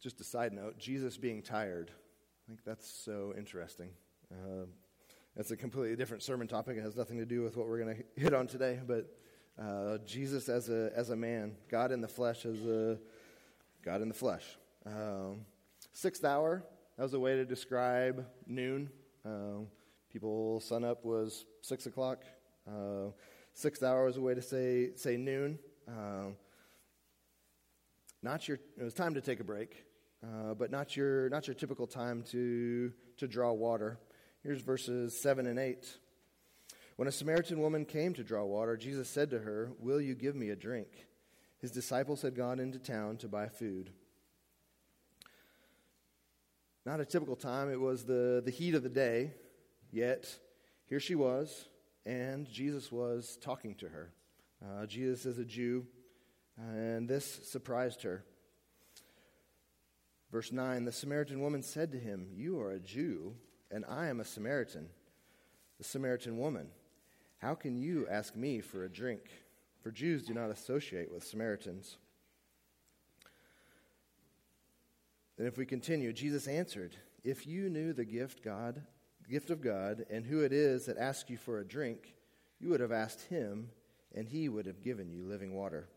Just 0.00 0.20
a 0.20 0.24
side 0.24 0.52
note 0.52 0.78
Jesus 0.78 1.16
being 1.16 1.42
tired. 1.42 1.90
I 1.90 2.42
think 2.46 2.60
that's 2.64 2.88
so 2.88 3.34
interesting. 3.36 3.88
Uh, 4.30 4.66
that's 5.34 5.50
a 5.50 5.56
completely 5.56 5.96
different 5.96 6.22
sermon 6.22 6.46
topic. 6.46 6.76
It 6.76 6.82
has 6.82 6.94
nothing 6.94 7.18
to 7.18 7.26
do 7.26 7.42
with 7.42 7.56
what 7.56 7.66
we're 7.66 7.80
going 7.80 7.96
to 8.16 8.20
hit 8.20 8.32
on 8.32 8.46
today, 8.46 8.78
but 8.86 9.12
uh, 9.60 9.98
Jesus 10.06 10.48
as 10.48 10.68
a, 10.68 10.92
as 10.94 11.10
a 11.10 11.16
man, 11.16 11.56
God 11.68 11.90
in 11.90 12.00
the 12.00 12.06
flesh 12.06 12.46
as 12.46 12.64
a 12.64 12.96
God 13.84 14.02
in 14.02 14.08
the 14.08 14.14
flesh. 14.14 14.44
Um, 14.86 15.46
Sixth 15.92 16.24
hour, 16.24 16.62
that 16.96 17.02
was 17.02 17.14
a 17.14 17.18
way 17.18 17.34
to 17.34 17.44
describe 17.44 18.24
noon. 18.46 18.88
Uh, 19.26 19.64
people, 20.12 20.60
sun 20.60 20.84
up 20.84 21.04
was 21.04 21.44
6 21.62 21.86
o'clock. 21.86 22.22
Uh, 22.66 23.10
sixth 23.52 23.82
hour 23.82 24.04
was 24.04 24.16
a 24.16 24.20
way 24.20 24.34
to 24.34 24.42
say, 24.42 24.90
say 24.96 25.16
noon. 25.16 25.58
Uh, 25.88 26.30
not 28.22 28.48
your, 28.48 28.58
it 28.78 28.82
was 28.82 28.94
time 28.94 29.14
to 29.14 29.20
take 29.20 29.40
a 29.40 29.44
break, 29.44 29.84
uh, 30.22 30.54
but 30.54 30.70
not 30.70 30.96
your, 30.96 31.28
not 31.28 31.46
your 31.46 31.54
typical 31.54 31.86
time 31.86 32.22
to, 32.30 32.92
to 33.18 33.28
draw 33.28 33.52
water. 33.52 33.98
Here's 34.42 34.62
verses 34.62 35.18
7 35.20 35.46
and 35.46 35.58
8. 35.58 35.98
When 36.96 37.08
a 37.08 37.12
Samaritan 37.12 37.60
woman 37.60 37.84
came 37.84 38.14
to 38.14 38.22
draw 38.22 38.44
water, 38.44 38.76
Jesus 38.76 39.08
said 39.08 39.30
to 39.30 39.40
her, 39.40 39.72
Will 39.78 40.00
you 40.00 40.14
give 40.14 40.36
me 40.36 40.50
a 40.50 40.56
drink? 40.56 40.88
His 41.58 41.70
disciples 41.70 42.22
had 42.22 42.36
gone 42.36 42.60
into 42.60 42.78
town 42.78 43.16
to 43.18 43.28
buy 43.28 43.48
food. 43.48 43.90
Not 46.86 47.00
a 47.00 47.04
typical 47.04 47.36
time, 47.36 47.70
it 47.70 47.80
was 47.80 48.04
the, 48.04 48.42
the 48.44 48.50
heat 48.50 48.74
of 48.74 48.82
the 48.82 48.90
day, 48.90 49.32
yet 49.90 50.38
here 50.86 51.00
she 51.00 51.14
was, 51.14 51.66
and 52.06 52.48
Jesus 52.48 52.92
was 52.92 53.38
talking 53.40 53.74
to 53.76 53.88
her. 53.88 54.12
Uh, 54.62 54.86
Jesus 54.86 55.26
is 55.26 55.38
a 55.38 55.44
Jew, 55.44 55.86
and 56.56 57.08
this 57.08 57.24
surprised 57.44 58.02
her. 58.02 58.24
Verse 60.30 60.52
9 60.52 60.84
The 60.84 60.92
Samaritan 60.92 61.40
woman 61.40 61.62
said 61.62 61.92
to 61.92 61.98
him, 61.98 62.28
You 62.32 62.60
are 62.60 62.72
a 62.72 62.80
Jew, 62.80 63.34
and 63.70 63.84
I 63.88 64.08
am 64.08 64.20
a 64.20 64.24
Samaritan. 64.24 64.88
The 65.78 65.84
Samaritan 65.84 66.38
woman, 66.38 66.68
How 67.38 67.54
can 67.54 67.76
you 67.76 68.06
ask 68.08 68.36
me 68.36 68.60
for 68.60 68.84
a 68.84 68.90
drink? 68.90 69.30
For 69.82 69.90
Jews 69.90 70.22
do 70.22 70.32
not 70.32 70.50
associate 70.50 71.12
with 71.12 71.24
Samaritans. 71.24 71.98
And 75.36 75.46
if 75.46 75.58
we 75.58 75.66
continue, 75.66 76.12
Jesus 76.12 76.46
answered, 76.46 76.96
If 77.22 77.46
you 77.46 77.68
knew 77.68 77.92
the 77.92 78.04
gift 78.04 78.42
God, 78.42 78.82
gift 79.28 79.50
of 79.50 79.60
God, 79.60 80.04
and 80.10 80.24
who 80.24 80.40
it 80.40 80.52
is 80.52 80.86
that 80.86 80.98
asks 80.98 81.30
you 81.30 81.36
for 81.36 81.58
a 81.58 81.66
drink, 81.66 82.14
you 82.60 82.68
would 82.70 82.80
have 82.80 82.92
asked 82.92 83.22
him, 83.22 83.70
and 84.14 84.28
he 84.28 84.48
would 84.48 84.66
have 84.66 84.82
given 84.82 85.10
you 85.10 85.24
living 85.24 85.54
water. 85.54 85.88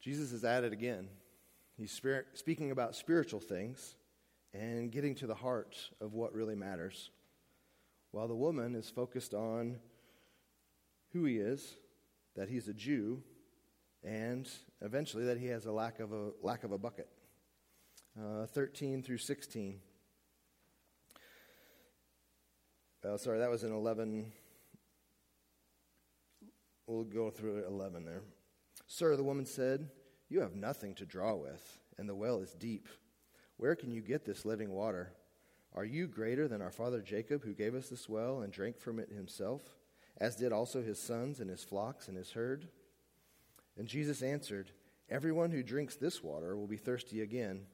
Jesus 0.00 0.32
is 0.32 0.44
at 0.44 0.64
it 0.64 0.72
again. 0.72 1.08
He's 1.76 1.90
spirit, 1.90 2.26
speaking 2.34 2.70
about 2.70 2.94
spiritual 2.94 3.40
things 3.40 3.96
and 4.52 4.92
getting 4.92 5.14
to 5.16 5.26
the 5.26 5.34
heart 5.34 5.76
of 6.00 6.14
what 6.14 6.34
really 6.34 6.54
matters. 6.54 7.10
While 8.12 8.28
the 8.28 8.34
woman 8.34 8.74
is 8.74 8.88
focused 8.88 9.34
on 9.34 9.76
who 11.12 11.24
he 11.24 11.38
is, 11.38 11.74
that 12.36 12.48
he's 12.48 12.68
a 12.68 12.74
Jew, 12.74 13.22
and 14.04 14.48
eventually 14.82 15.24
that 15.24 15.38
he 15.38 15.46
has 15.46 15.66
a 15.66 15.72
lack 15.72 15.98
of 15.98 16.12
a 16.12 16.30
lack 16.42 16.64
of 16.64 16.72
a 16.72 16.78
bucket. 16.78 17.08
Uh, 18.20 18.46
13 18.46 19.02
through 19.02 19.18
16. 19.18 19.80
Uh, 23.04 23.18
sorry, 23.18 23.38
that 23.38 23.50
was 23.50 23.64
in 23.64 23.72
11. 23.72 24.32
We'll 26.86 27.04
go 27.04 27.28
through 27.28 27.66
11 27.66 28.06
there. 28.06 28.22
Sir, 28.86 29.14
the 29.16 29.22
woman 29.22 29.44
said, 29.44 29.90
You 30.30 30.40
have 30.40 30.54
nothing 30.54 30.94
to 30.94 31.04
draw 31.04 31.34
with, 31.34 31.78
and 31.98 32.08
the 32.08 32.14
well 32.14 32.38
is 32.38 32.54
deep. 32.54 32.88
Where 33.58 33.76
can 33.76 33.90
you 33.90 34.00
get 34.00 34.24
this 34.24 34.46
living 34.46 34.70
water? 34.70 35.12
Are 35.74 35.84
you 35.84 36.06
greater 36.06 36.48
than 36.48 36.62
our 36.62 36.70
father 36.70 37.02
Jacob, 37.02 37.44
who 37.44 37.52
gave 37.52 37.74
us 37.74 37.90
this 37.90 38.08
well 38.08 38.40
and 38.40 38.50
drank 38.50 38.78
from 38.78 38.98
it 38.98 39.10
himself, 39.10 39.60
as 40.16 40.36
did 40.36 40.52
also 40.52 40.82
his 40.82 40.98
sons 40.98 41.40
and 41.40 41.50
his 41.50 41.62
flocks 41.62 42.08
and 42.08 42.16
his 42.16 42.30
herd? 42.30 42.68
And 43.76 43.86
Jesus 43.86 44.22
answered, 44.22 44.70
Everyone 45.10 45.50
who 45.50 45.62
drinks 45.62 45.96
this 45.96 46.22
water 46.22 46.56
will 46.56 46.68
be 46.68 46.78
thirsty 46.78 47.20
again, 47.20 47.66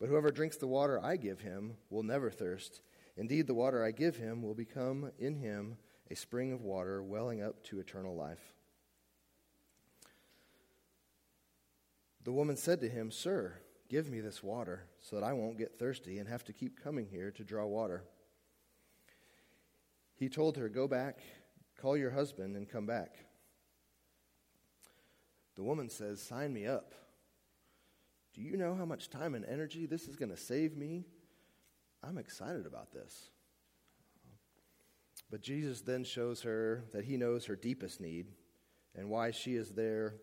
but 0.00 0.08
whoever 0.08 0.32
drinks 0.32 0.56
the 0.56 0.66
water 0.66 0.98
I 1.00 1.16
give 1.16 1.40
him 1.40 1.74
will 1.88 2.02
never 2.02 2.30
thirst. 2.32 2.80
Indeed, 3.16 3.46
the 3.46 3.54
water 3.54 3.84
I 3.84 3.90
give 3.90 4.16
him 4.16 4.42
will 4.42 4.54
become 4.54 5.12
in 5.18 5.36
him 5.36 5.76
a 6.10 6.16
spring 6.16 6.52
of 6.52 6.62
water 6.62 7.02
welling 7.02 7.42
up 7.42 7.62
to 7.64 7.80
eternal 7.80 8.16
life. 8.16 8.52
The 12.24 12.32
woman 12.32 12.56
said 12.56 12.80
to 12.80 12.88
him, 12.88 13.10
Sir, 13.10 13.54
give 13.88 14.08
me 14.08 14.20
this 14.20 14.42
water 14.42 14.86
so 15.00 15.16
that 15.16 15.24
I 15.24 15.32
won't 15.32 15.58
get 15.58 15.78
thirsty 15.78 16.18
and 16.18 16.28
have 16.28 16.44
to 16.44 16.52
keep 16.52 16.82
coming 16.82 17.06
here 17.06 17.30
to 17.32 17.44
draw 17.44 17.66
water. 17.66 18.04
He 20.14 20.28
told 20.28 20.56
her, 20.56 20.68
Go 20.68 20.86
back, 20.86 21.18
call 21.80 21.96
your 21.96 22.10
husband, 22.10 22.56
and 22.56 22.68
come 22.68 22.86
back. 22.86 23.16
The 25.56 25.62
woman 25.62 25.88
says, 25.88 26.22
Sign 26.22 26.52
me 26.52 26.66
up. 26.66 26.94
Do 28.34 28.40
you 28.40 28.56
know 28.56 28.74
how 28.74 28.84
much 28.84 29.10
time 29.10 29.34
and 29.34 29.44
energy 29.44 29.84
this 29.84 30.08
is 30.08 30.16
going 30.16 30.30
to 30.30 30.36
save 30.36 30.76
me? 30.76 31.04
I'm 32.02 32.18
excited 32.18 32.66
about 32.66 32.92
this. 32.92 33.30
But 35.30 35.40
Jesus 35.40 35.80
then 35.80 36.04
shows 36.04 36.42
her 36.42 36.84
that 36.92 37.04
he 37.04 37.16
knows 37.16 37.46
her 37.46 37.56
deepest 37.56 38.00
need 38.00 38.26
and 38.94 39.08
why 39.08 39.30
she 39.30 39.54
is 39.54 39.70
there 39.70 40.16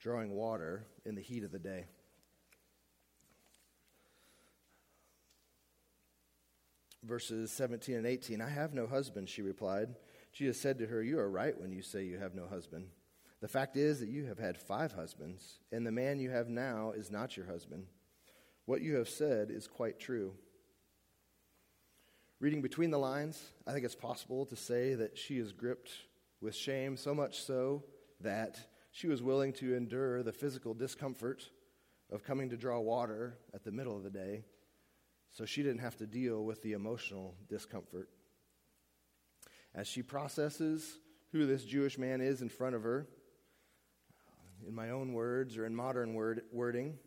drawing 0.00 0.30
water 0.30 0.86
in 1.04 1.14
the 1.14 1.20
heat 1.20 1.44
of 1.44 1.52
the 1.52 1.58
day. 1.58 1.86
Verses 7.02 7.50
17 7.52 7.96
and 7.96 8.06
18 8.06 8.40
I 8.40 8.48
have 8.48 8.74
no 8.74 8.86
husband, 8.86 9.28
she 9.28 9.42
replied. 9.42 9.96
Jesus 10.32 10.60
said 10.60 10.78
to 10.78 10.86
her, 10.86 11.02
You 11.02 11.18
are 11.18 11.30
right 11.30 11.58
when 11.58 11.72
you 11.72 11.82
say 11.82 12.04
you 12.04 12.18
have 12.18 12.34
no 12.34 12.46
husband. 12.46 12.86
The 13.40 13.48
fact 13.48 13.76
is 13.76 14.00
that 14.00 14.08
you 14.08 14.24
have 14.26 14.38
had 14.38 14.58
five 14.58 14.92
husbands, 14.92 15.60
and 15.70 15.86
the 15.86 15.92
man 15.92 16.18
you 16.18 16.30
have 16.30 16.48
now 16.48 16.92
is 16.92 17.10
not 17.10 17.36
your 17.36 17.46
husband. 17.46 17.86
What 18.64 18.82
you 18.82 18.96
have 18.96 19.08
said 19.08 19.50
is 19.50 19.66
quite 19.66 19.98
true. 19.98 20.34
Reading 22.40 22.62
between 22.62 22.92
the 22.92 22.98
lines, 22.98 23.42
I 23.66 23.72
think 23.72 23.84
it's 23.84 23.96
possible 23.96 24.46
to 24.46 24.54
say 24.54 24.94
that 24.94 25.18
she 25.18 25.38
is 25.38 25.52
gripped 25.52 25.90
with 26.40 26.54
shame, 26.54 26.96
so 26.96 27.12
much 27.12 27.42
so 27.42 27.82
that 28.20 28.60
she 28.92 29.08
was 29.08 29.20
willing 29.20 29.52
to 29.54 29.74
endure 29.74 30.22
the 30.22 30.32
physical 30.32 30.72
discomfort 30.72 31.50
of 32.12 32.22
coming 32.22 32.48
to 32.50 32.56
draw 32.56 32.78
water 32.78 33.38
at 33.52 33.64
the 33.64 33.72
middle 33.72 33.96
of 33.96 34.04
the 34.04 34.10
day 34.10 34.44
so 35.32 35.44
she 35.44 35.64
didn't 35.64 35.80
have 35.80 35.96
to 35.96 36.06
deal 36.06 36.44
with 36.44 36.62
the 36.62 36.74
emotional 36.74 37.34
discomfort. 37.48 38.08
As 39.74 39.88
she 39.88 40.02
processes 40.02 40.98
who 41.32 41.44
this 41.44 41.64
Jewish 41.64 41.98
man 41.98 42.20
is 42.20 42.40
in 42.40 42.48
front 42.48 42.76
of 42.76 42.84
her, 42.84 43.08
in 44.64 44.76
my 44.76 44.90
own 44.90 45.12
words 45.12 45.56
or 45.56 45.66
in 45.66 45.74
modern 45.74 46.14
word, 46.14 46.42
wording, 46.52 46.98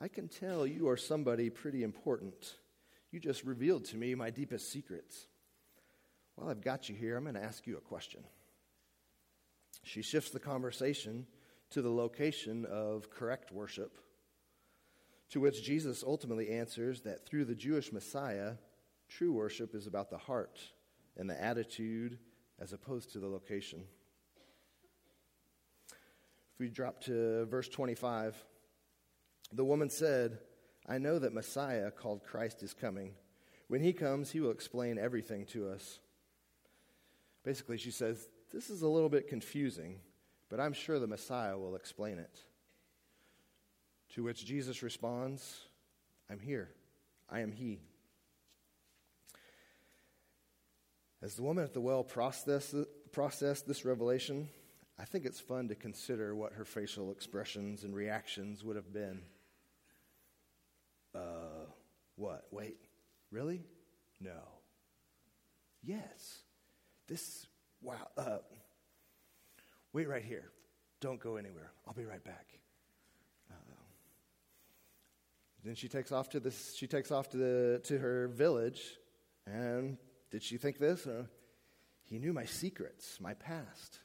I 0.00 0.08
can 0.08 0.28
tell 0.28 0.66
you 0.66 0.88
are 0.88 0.96
somebody 0.96 1.50
pretty 1.50 1.82
important. 1.82 2.54
You 3.14 3.20
just 3.20 3.44
revealed 3.44 3.84
to 3.84 3.96
me 3.96 4.16
my 4.16 4.30
deepest 4.30 4.72
secrets. 4.72 5.28
While 6.34 6.50
I've 6.50 6.64
got 6.64 6.88
you 6.88 6.96
here, 6.96 7.16
I'm 7.16 7.22
going 7.22 7.36
to 7.36 7.44
ask 7.44 7.64
you 7.64 7.76
a 7.76 7.80
question. 7.80 8.24
She 9.84 10.02
shifts 10.02 10.32
the 10.32 10.40
conversation 10.40 11.28
to 11.70 11.80
the 11.80 11.92
location 11.92 12.64
of 12.64 13.10
correct 13.10 13.52
worship, 13.52 13.98
to 15.30 15.38
which 15.38 15.62
Jesus 15.62 16.02
ultimately 16.04 16.50
answers 16.50 17.02
that 17.02 17.24
through 17.24 17.44
the 17.44 17.54
Jewish 17.54 17.92
Messiah, 17.92 18.54
true 19.08 19.32
worship 19.32 19.76
is 19.76 19.86
about 19.86 20.10
the 20.10 20.18
heart 20.18 20.58
and 21.16 21.30
the 21.30 21.40
attitude 21.40 22.18
as 22.58 22.72
opposed 22.72 23.12
to 23.12 23.20
the 23.20 23.28
location. 23.28 23.84
If 26.52 26.58
we 26.58 26.68
drop 26.68 27.00
to 27.02 27.44
verse 27.44 27.68
25, 27.68 28.44
the 29.52 29.64
woman 29.64 29.88
said, 29.88 30.40
I 30.86 30.98
know 30.98 31.18
that 31.18 31.32
Messiah, 31.32 31.90
called 31.90 32.24
Christ, 32.24 32.62
is 32.62 32.74
coming. 32.74 33.14
When 33.68 33.80
he 33.80 33.92
comes, 33.92 34.30
he 34.30 34.40
will 34.40 34.50
explain 34.50 34.98
everything 34.98 35.46
to 35.46 35.68
us. 35.68 35.98
Basically, 37.42 37.78
she 37.78 37.90
says, 37.90 38.28
This 38.52 38.70
is 38.70 38.82
a 38.82 38.88
little 38.88 39.08
bit 39.08 39.28
confusing, 39.28 40.00
but 40.48 40.60
I'm 40.60 40.72
sure 40.72 40.98
the 40.98 41.06
Messiah 41.06 41.56
will 41.56 41.76
explain 41.76 42.18
it. 42.18 42.40
To 44.14 44.22
which 44.22 44.44
Jesus 44.44 44.82
responds, 44.82 45.60
I'm 46.30 46.38
here. 46.38 46.70
I 47.30 47.40
am 47.40 47.52
he. 47.52 47.80
As 51.22 51.34
the 51.34 51.42
woman 51.42 51.64
at 51.64 51.72
the 51.72 51.80
well 51.80 52.04
processed, 52.04 52.74
processed 53.10 53.66
this 53.66 53.84
revelation, 53.84 54.48
I 54.98 55.04
think 55.04 55.24
it's 55.24 55.40
fun 55.40 55.68
to 55.68 55.74
consider 55.74 56.34
what 56.34 56.52
her 56.52 56.64
facial 56.64 57.10
expressions 57.10 57.82
and 57.82 57.94
reactions 57.94 58.62
would 58.62 58.76
have 58.76 58.92
been. 58.92 59.22
What? 62.16 62.46
Wait, 62.50 62.78
really? 63.30 63.62
No. 64.20 64.40
Yes. 65.82 66.38
This, 67.08 67.46
wow. 67.82 68.08
Uh, 68.16 68.38
wait 69.92 70.08
right 70.08 70.24
here. 70.24 70.50
Don't 71.00 71.20
go 71.20 71.36
anywhere. 71.36 71.70
I'll 71.86 71.94
be 71.94 72.04
right 72.04 72.24
back. 72.24 72.46
Uh, 73.50 73.54
then 75.64 75.74
she 75.74 75.88
takes 75.88 76.12
off 76.12 76.30
to 76.30 76.40
this. 76.40 76.74
She 76.76 76.86
takes 76.86 77.10
off 77.10 77.28
to 77.30 77.36
the 77.36 77.80
to 77.84 77.98
her 77.98 78.28
village, 78.28 78.98
and 79.46 79.98
did 80.30 80.42
she 80.42 80.56
think 80.56 80.78
this? 80.78 81.06
Uh, 81.06 81.24
he 82.04 82.18
knew 82.18 82.32
my 82.32 82.44
secrets, 82.44 83.18
my 83.20 83.34
past. 83.34 83.98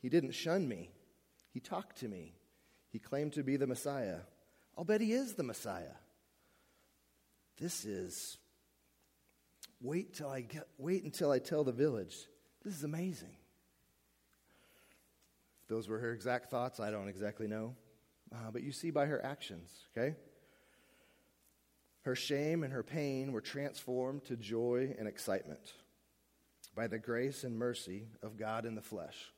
He 0.00 0.08
didn't 0.08 0.32
shun 0.32 0.68
me. 0.68 0.90
He 1.50 1.60
talked 1.60 1.98
to 1.98 2.08
me. 2.08 2.34
He 2.90 2.98
claimed 2.98 3.32
to 3.34 3.42
be 3.42 3.56
the 3.56 3.66
Messiah. 3.66 4.18
I'll 4.76 4.84
bet 4.84 5.00
he 5.00 5.12
is 5.12 5.34
the 5.34 5.42
Messiah. 5.42 5.94
This 7.58 7.84
is 7.84 8.38
wait 9.80 10.14
till 10.14 10.28
I 10.28 10.40
get, 10.40 10.66
wait 10.78 11.04
until 11.04 11.30
I 11.30 11.38
tell 11.38 11.64
the 11.64 11.72
village. 11.72 12.16
This 12.64 12.74
is 12.74 12.84
amazing. 12.84 13.36
If 15.62 15.68
those 15.68 15.88
were 15.88 15.98
her 15.98 16.12
exact 16.12 16.50
thoughts, 16.50 16.80
I 16.80 16.90
don't 16.90 17.08
exactly 17.08 17.46
know. 17.46 17.74
Uh, 18.32 18.50
but 18.52 18.62
you 18.62 18.72
see 18.72 18.90
by 18.90 19.06
her 19.06 19.24
actions, 19.24 19.70
okay? 19.96 20.16
Her 22.02 22.14
shame 22.14 22.64
and 22.64 22.72
her 22.72 22.82
pain 22.82 23.32
were 23.32 23.40
transformed 23.40 24.24
to 24.26 24.36
joy 24.36 24.94
and 24.98 25.08
excitement 25.08 25.72
by 26.74 26.86
the 26.86 26.98
grace 26.98 27.44
and 27.44 27.56
mercy 27.56 28.08
of 28.22 28.36
God 28.36 28.66
in 28.66 28.74
the 28.74 28.82
flesh. 28.82 29.32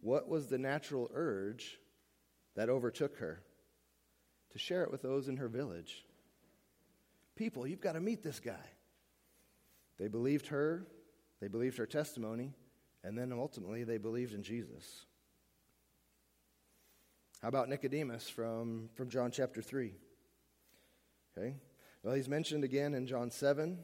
What 0.00 0.28
was 0.28 0.46
the 0.46 0.58
natural 0.58 1.10
urge 1.12 1.78
that 2.54 2.68
overtook 2.68 3.16
her? 3.18 3.42
To 4.52 4.58
share 4.58 4.84
it 4.84 4.92
with 4.92 5.02
those 5.02 5.28
in 5.28 5.38
her 5.38 5.48
village. 5.48 6.04
People, 7.36 7.66
you've 7.66 7.80
got 7.80 7.92
to 7.92 8.00
meet 8.00 8.22
this 8.22 8.40
guy. 8.40 8.64
They 9.98 10.08
believed 10.08 10.48
her, 10.48 10.86
they 11.40 11.48
believed 11.48 11.78
her 11.78 11.86
testimony, 11.86 12.54
and 13.04 13.16
then 13.16 13.32
ultimately 13.32 13.84
they 13.84 13.98
believed 13.98 14.34
in 14.34 14.42
Jesus. 14.42 15.06
How 17.42 17.48
about 17.48 17.68
Nicodemus 17.68 18.28
from, 18.28 18.88
from 18.94 19.10
John 19.10 19.30
chapter 19.30 19.60
3? 19.60 19.92
Okay. 21.36 21.56
Well, 22.02 22.14
he's 22.14 22.28
mentioned 22.28 22.64
again 22.64 22.94
in 22.94 23.06
John 23.06 23.30
7 23.30 23.78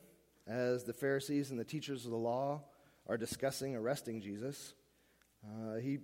as 0.46 0.84
the 0.84 0.94
Pharisees 0.94 1.50
and 1.50 1.60
the 1.60 1.64
teachers 1.64 2.04
of 2.04 2.10
the 2.10 2.16
law 2.16 2.62
are 3.06 3.18
discussing 3.18 3.76
arresting 3.76 4.20
Jesus. 4.20 4.74
Uh, 5.44 5.76
he, 5.76 5.98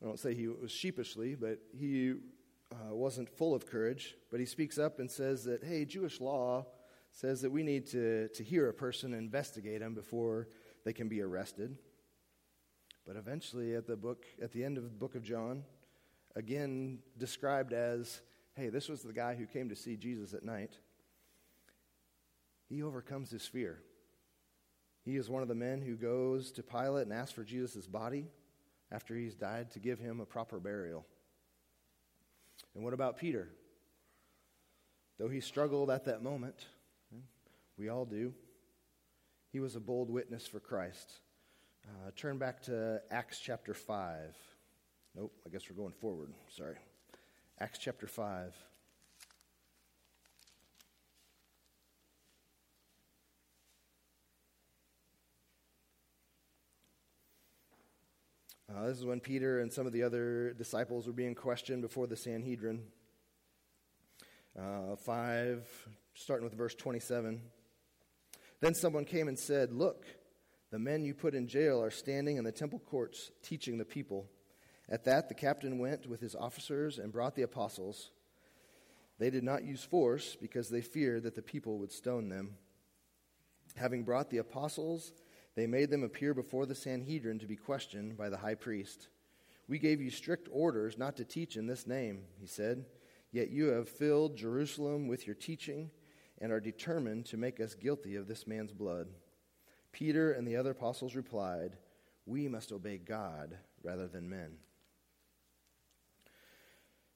I 0.00 0.06
don't 0.06 0.18
say 0.18 0.34
he 0.34 0.46
was 0.46 0.70
sheepishly, 0.70 1.34
but 1.34 1.58
he 1.76 2.14
uh, 2.72 2.94
wasn't 2.94 3.28
full 3.28 3.54
of 3.54 3.66
courage, 3.66 4.14
but 4.30 4.40
he 4.40 4.46
speaks 4.46 4.78
up 4.78 4.98
and 4.98 5.10
says 5.10 5.44
that, 5.44 5.64
hey, 5.64 5.84
Jewish 5.84 6.20
law 6.20 6.66
says 7.12 7.40
that 7.42 7.50
we 7.50 7.62
need 7.62 7.86
to, 7.88 8.28
to 8.28 8.44
hear 8.44 8.68
a 8.68 8.74
person 8.74 9.14
investigate 9.14 9.80
them 9.80 9.94
before 9.94 10.48
they 10.84 10.92
can 10.92 11.08
be 11.08 11.22
arrested. 11.22 11.76
But 13.06 13.16
eventually, 13.16 13.74
at 13.74 13.86
the 13.86 13.96
book, 13.96 14.26
at 14.42 14.52
the 14.52 14.64
end 14.64 14.76
of 14.76 14.84
the 14.84 14.90
book 14.90 15.14
of 15.14 15.22
John, 15.22 15.64
again 16.36 16.98
described 17.16 17.72
as, 17.72 18.20
hey, 18.54 18.68
this 18.68 18.88
was 18.88 19.02
the 19.02 19.12
guy 19.12 19.34
who 19.34 19.46
came 19.46 19.70
to 19.70 19.76
see 19.76 19.96
Jesus 19.96 20.34
at 20.34 20.44
night. 20.44 20.78
He 22.68 22.82
overcomes 22.82 23.30
his 23.30 23.46
fear. 23.46 23.80
He 25.04 25.16
is 25.16 25.30
one 25.30 25.40
of 25.40 25.48
the 25.48 25.54
men 25.54 25.80
who 25.80 25.96
goes 25.96 26.52
to 26.52 26.62
Pilate 26.62 27.06
and 27.06 27.14
asks 27.14 27.32
for 27.32 27.44
Jesus' 27.44 27.86
body 27.86 28.26
after 28.92 29.14
he's 29.14 29.34
died 29.34 29.70
to 29.70 29.78
give 29.78 29.98
him 29.98 30.20
a 30.20 30.26
proper 30.26 30.60
burial. 30.60 31.06
And 32.74 32.84
what 32.84 32.94
about 32.94 33.18
Peter? 33.18 33.48
Though 35.18 35.28
he 35.28 35.40
struggled 35.40 35.90
at 35.90 36.04
that 36.04 36.22
moment, 36.22 36.66
we 37.76 37.88
all 37.88 38.04
do, 38.04 38.34
he 39.52 39.60
was 39.60 39.76
a 39.76 39.80
bold 39.80 40.10
witness 40.10 40.46
for 40.46 40.60
Christ. 40.60 41.12
Uh, 41.84 42.10
turn 42.16 42.38
back 42.38 42.62
to 42.62 43.00
Acts 43.10 43.40
chapter 43.40 43.74
5. 43.74 44.36
Nope, 45.14 45.32
I 45.46 45.50
guess 45.50 45.62
we're 45.68 45.76
going 45.76 45.94
forward. 45.94 46.32
Sorry. 46.48 46.76
Acts 47.60 47.78
chapter 47.78 48.06
5. 48.06 48.54
Uh, 58.70 58.86
this 58.86 58.98
is 58.98 59.06
when 59.06 59.18
Peter 59.18 59.60
and 59.60 59.72
some 59.72 59.86
of 59.86 59.94
the 59.94 60.02
other 60.02 60.52
disciples 60.52 61.06
were 61.06 61.12
being 61.14 61.34
questioned 61.34 61.80
before 61.80 62.06
the 62.06 62.16
Sanhedrin. 62.16 62.82
Uh, 64.58 64.94
5, 64.94 65.88
starting 66.12 66.44
with 66.44 66.52
verse 66.52 66.74
27. 66.74 67.40
Then 68.60 68.74
someone 68.74 69.06
came 69.06 69.26
and 69.26 69.38
said, 69.38 69.72
Look, 69.72 70.04
the 70.70 70.78
men 70.78 71.02
you 71.02 71.14
put 71.14 71.34
in 71.34 71.48
jail 71.48 71.82
are 71.82 71.90
standing 71.90 72.36
in 72.36 72.44
the 72.44 72.52
temple 72.52 72.78
courts 72.80 73.30
teaching 73.42 73.78
the 73.78 73.86
people. 73.86 74.26
At 74.90 75.04
that, 75.04 75.30
the 75.30 75.34
captain 75.34 75.78
went 75.78 76.06
with 76.06 76.20
his 76.20 76.34
officers 76.34 76.98
and 76.98 77.10
brought 77.10 77.36
the 77.36 77.42
apostles. 77.42 78.10
They 79.18 79.30
did 79.30 79.44
not 79.44 79.64
use 79.64 79.82
force 79.82 80.36
because 80.38 80.68
they 80.68 80.82
feared 80.82 81.22
that 81.22 81.34
the 81.34 81.42
people 81.42 81.78
would 81.78 81.92
stone 81.92 82.28
them. 82.28 82.56
Having 83.76 84.02
brought 84.02 84.28
the 84.28 84.38
apostles, 84.38 85.12
they 85.58 85.66
made 85.66 85.90
them 85.90 86.04
appear 86.04 86.34
before 86.34 86.66
the 86.66 86.74
Sanhedrin 86.74 87.38
to 87.40 87.46
be 87.46 87.56
questioned 87.56 88.16
by 88.16 88.28
the 88.28 88.36
high 88.36 88.54
priest. 88.54 89.08
We 89.66 89.78
gave 89.78 90.00
you 90.00 90.10
strict 90.10 90.48
orders 90.52 90.96
not 90.96 91.16
to 91.16 91.24
teach 91.24 91.56
in 91.56 91.66
this 91.66 91.86
name, 91.86 92.22
he 92.40 92.46
said, 92.46 92.84
yet 93.32 93.50
you 93.50 93.66
have 93.66 93.88
filled 93.88 94.36
Jerusalem 94.36 95.08
with 95.08 95.26
your 95.26 95.34
teaching 95.34 95.90
and 96.40 96.52
are 96.52 96.60
determined 96.60 97.26
to 97.26 97.36
make 97.36 97.60
us 97.60 97.74
guilty 97.74 98.16
of 98.16 98.28
this 98.28 98.46
man's 98.46 98.72
blood. 98.72 99.08
Peter 99.92 100.32
and 100.32 100.46
the 100.46 100.56
other 100.56 100.70
apostles 100.70 101.16
replied, 101.16 101.76
We 102.24 102.48
must 102.48 102.72
obey 102.72 102.98
God 102.98 103.58
rather 103.82 104.06
than 104.06 104.30
men. 104.30 104.58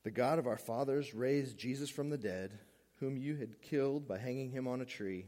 The 0.05 0.11
God 0.11 0.39
of 0.39 0.47
our 0.47 0.59
fathers 0.59 1.15
raised 1.15 1.57
Jesus 1.57 1.89
from 1.89 2.11
the 2.11 2.19
dead, 2.19 2.59
whom 2.97 3.17
you 3.17 3.37
had 3.37 3.63
killed 3.63 4.09
by 4.09 4.19
hanging 4.19 4.51
him 4.51 4.67
on 4.67 4.81
a 4.81 4.87
tree. 4.87 5.27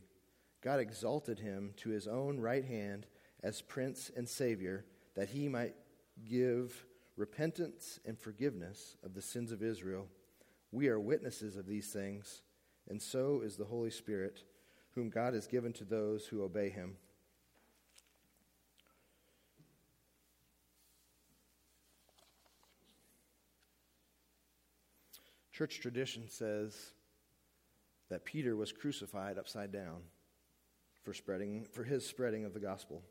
God 0.64 0.80
exalted 0.80 1.40
him 1.40 1.74
to 1.76 1.90
his 1.90 2.08
own 2.08 2.40
right 2.40 2.64
hand 2.64 3.06
as 3.42 3.60
Prince 3.60 4.10
and 4.16 4.26
Savior, 4.26 4.86
that 5.14 5.28
he 5.28 5.46
might 5.46 5.74
give 6.26 6.86
repentance 7.18 8.00
and 8.06 8.18
forgiveness 8.18 8.96
of 9.04 9.12
the 9.12 9.20
sins 9.20 9.52
of 9.52 9.62
Israel. 9.62 10.06
We 10.72 10.88
are 10.88 10.98
witnesses 10.98 11.58
of 11.58 11.66
these 11.66 11.92
things, 11.92 12.40
and 12.88 13.00
so 13.00 13.42
is 13.44 13.56
the 13.56 13.66
Holy 13.66 13.90
Spirit, 13.90 14.42
whom 14.94 15.10
God 15.10 15.34
has 15.34 15.46
given 15.46 15.74
to 15.74 15.84
those 15.84 16.26
who 16.26 16.42
obey 16.42 16.70
him. 16.70 16.96
Church 25.52 25.78
tradition 25.78 26.24
says 26.26 26.94
that 28.08 28.24
Peter 28.24 28.56
was 28.56 28.72
crucified 28.72 29.38
upside 29.38 29.70
down 29.70 30.00
for 31.04 31.14
spreading 31.14 31.66
for 31.72 31.84
his 31.84 32.04
spreading 32.06 32.44
of 32.44 32.54
the 32.54 32.60
gospel. 32.60 33.02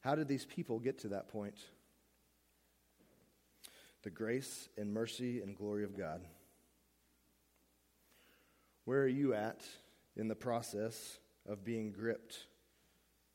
How 0.00 0.14
did 0.14 0.28
these 0.28 0.44
people 0.44 0.80
get 0.80 0.98
to 1.00 1.08
that 1.08 1.28
point? 1.28 1.54
The 4.02 4.10
grace 4.10 4.68
and 4.76 4.92
mercy 4.92 5.40
and 5.40 5.56
glory 5.56 5.84
of 5.84 5.96
God. 5.96 6.20
Where 8.84 9.02
are 9.02 9.08
you 9.08 9.32
at 9.32 9.62
in 10.16 10.26
the 10.26 10.34
process 10.34 11.18
of 11.48 11.64
being 11.64 11.92
gripped 11.92 12.46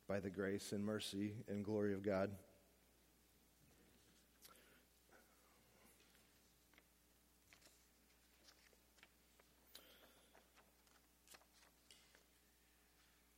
by 0.10 0.20
the 0.20 0.30
grace 0.30 0.74
and 0.74 0.84
mercy 0.84 1.36
and 1.48 1.64
glory 1.64 1.94
of 1.94 2.04
God? 2.04 2.32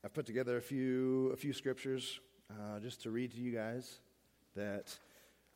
I've 0.09 0.15
put 0.15 0.25
together 0.25 0.57
a 0.57 0.61
few, 0.61 1.29
a 1.33 1.35
few 1.35 1.53
scriptures 1.53 2.19
uh, 2.49 2.79
just 2.79 3.03
to 3.03 3.11
read 3.11 3.31
to 3.33 3.37
you 3.37 3.51
guys 3.51 3.99
that 4.55 4.97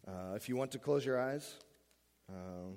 uh, 0.08 0.36
if 0.36 0.48
you 0.48 0.56
want 0.56 0.74
to 0.74 0.78
close 0.78 1.04
your 1.04 1.20
eyes, 1.20 1.56
um, 2.30 2.76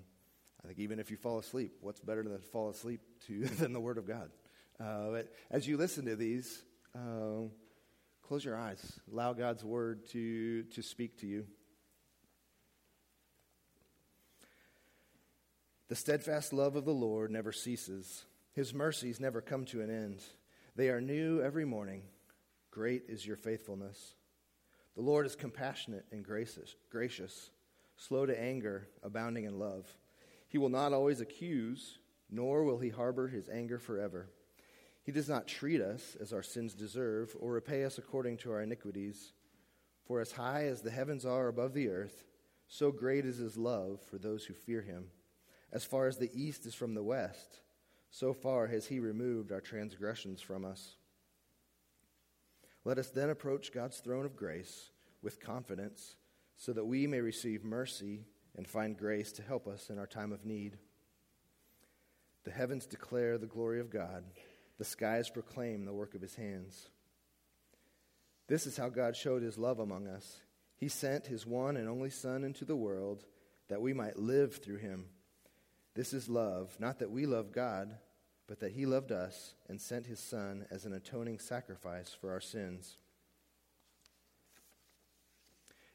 I 0.65 0.69
think 0.69 0.79
even 0.79 0.99
if 0.99 1.11
you 1.11 1.19
fall 1.19 1.39
asleep, 1.39 1.75
what's 1.83 2.01
better 2.01 2.23
than 2.23 2.33
to 2.33 2.39
fall 2.39 2.71
asleep 2.71 3.03
to 3.27 3.45
than 3.59 3.75
the 3.75 3.81
Word 3.81 3.99
of 3.99 4.09
God? 4.09 4.31
Uh, 4.81 5.11
but 5.11 5.35
as 5.51 5.69
you 5.69 5.77
listen 5.77 6.07
to 6.07 6.17
these, 6.17 6.63
uh, 6.95 7.43
close 8.27 8.43
your 8.43 8.57
eyes. 8.57 8.99
Allow 9.13 9.35
God's 9.35 9.63
Word 9.63 10.07
to, 10.13 10.63
to 10.63 10.81
speak 10.81 11.21
to 11.21 11.27
you. 11.27 11.45
The 15.89 15.95
steadfast 15.95 16.55
love 16.55 16.75
of 16.75 16.87
the 16.87 16.95
Lord 16.95 17.31
never 17.31 17.53
ceases, 17.53 18.25
His 18.55 18.73
mercies 18.73 19.21
never 19.21 19.43
come 19.43 19.67
to 19.67 19.83
an 19.83 19.91
end. 19.91 20.23
They 20.77 20.91
are 20.91 21.01
new 21.01 21.41
every 21.41 21.65
morning. 21.65 22.03
Great 22.71 23.05
is 23.09 23.27
your 23.27 23.37
faithfulness. 23.37 24.15
The 24.95 25.01
Lord 25.01 25.25
is 25.25 25.35
compassionate 25.35 26.05
and 26.13 26.23
gracious, 26.23 27.51
slow 27.97 28.27
to 28.27 28.39
anger, 28.39 28.87
abounding 29.03 29.45
in 29.45 29.59
love. 29.59 29.87
He 30.49 30.59
will 30.59 30.69
not 30.69 30.93
always 30.93 31.23
accuse, 31.23 31.99
nor 32.31 32.63
will 32.63 32.79
he 32.79 32.91
harbor 32.91 33.27
his 33.27 33.49
anger 33.49 33.79
forever. 33.79 34.29
He 35.03 35.13
does 35.13 35.31
not 35.31 35.49
treat 35.49 35.81
us 35.81 36.15
as 36.21 36.35
our 36.35 36.43
sins 36.43 36.75
deserve, 36.75 37.35
or 37.41 37.53
repay 37.53 37.87
us 37.87 37.97
according 37.97 38.37
to 38.39 38.53
our 38.53 38.61
iniquities. 38.61 39.33
For 40.05 40.21
as 40.21 40.33
high 40.33 40.67
as 40.67 40.83
the 40.83 40.91
heavens 40.91 41.25
are 41.25 41.49
above 41.49 41.73
the 41.73 41.89
earth, 41.89 42.25
so 42.69 42.93
great 42.93 43.25
is 43.25 43.39
his 43.39 43.57
love 43.57 44.03
for 44.03 44.19
those 44.19 44.45
who 44.45 44.53
fear 44.53 44.83
him. 44.83 45.07
As 45.73 45.87
far 45.87 46.07
as 46.07 46.19
the 46.19 46.31
east 46.35 46.67
is 46.67 46.75
from 46.75 46.93
the 46.93 47.03
west, 47.03 47.61
so 48.19 48.33
far 48.33 48.67
has 48.67 48.87
he 48.87 48.99
removed 48.99 49.53
our 49.53 49.61
transgressions 49.61 50.41
from 50.41 50.65
us. 50.65 50.97
Let 52.83 52.97
us 52.97 53.11
then 53.11 53.29
approach 53.29 53.75
God's 53.75 53.99
throne 53.99 54.25
of 54.25 54.35
grace 54.35 54.89
with 55.21 55.39
confidence 55.39 56.17
so 56.57 56.73
that 56.73 56.87
we 56.87 57.07
may 57.07 57.21
receive 57.21 57.63
mercy 57.63 58.25
and 58.57 58.67
find 58.67 58.97
grace 58.97 59.33
to 59.33 59.43
help 59.43 59.69
us 59.69 59.91
in 59.91 59.99
our 59.99 60.07
time 60.07 60.33
of 60.33 60.47
need. 60.47 60.79
The 62.45 62.53
heavens 62.53 62.87
declare 62.87 63.37
the 63.37 63.45
glory 63.45 63.81
of 63.81 63.91
God, 63.91 64.25
the 64.79 64.85
skies 64.85 65.29
proclaim 65.29 65.85
the 65.85 65.93
work 65.93 66.15
of 66.15 66.23
his 66.23 66.37
hands. 66.37 66.89
This 68.49 68.67
is 68.67 68.79
how 68.79 68.89
God 68.89 69.15
showed 69.15 69.43
his 69.43 69.59
love 69.59 69.79
among 69.79 70.09
us. 70.09 70.41
He 70.79 70.89
sent 70.89 71.27
his 71.27 71.45
one 71.45 71.77
and 71.77 71.87
only 71.87 72.09
Son 72.09 72.45
into 72.45 72.65
the 72.65 72.77
world 72.77 73.27
that 73.69 73.83
we 73.83 73.93
might 73.93 74.19
live 74.19 74.57
through 74.57 74.79
him. 74.79 75.05
This 75.95 76.15
is 76.15 76.31
love, 76.31 76.75
not 76.79 77.01
that 77.01 77.11
we 77.11 77.27
love 77.27 77.53
God, 77.53 77.99
but 78.47 78.61
that 78.61 78.73
he 78.73 78.87
loved 78.87 79.13
us 79.13 79.55
and 79.69 79.81
sent 79.81 80.07
his 80.07 80.21
Son 80.21 80.67
as 80.71 80.85
an 80.85 80.93
atoning 80.93 81.39
sacrifice 81.39 82.17
for 82.19 82.31
our 82.31 82.41
sins. 82.41 82.99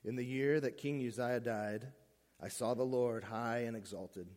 In 0.03 0.15
the 0.15 0.25
year 0.25 0.59
that 0.59 0.77
King 0.77 1.05
Uzziah 1.07 1.39
died, 1.39 1.87
I 2.41 2.47
saw 2.47 2.73
the 2.73 2.83
Lord 2.83 3.25
high 3.25 3.59
and 3.59 3.77
exalted, 3.77 4.27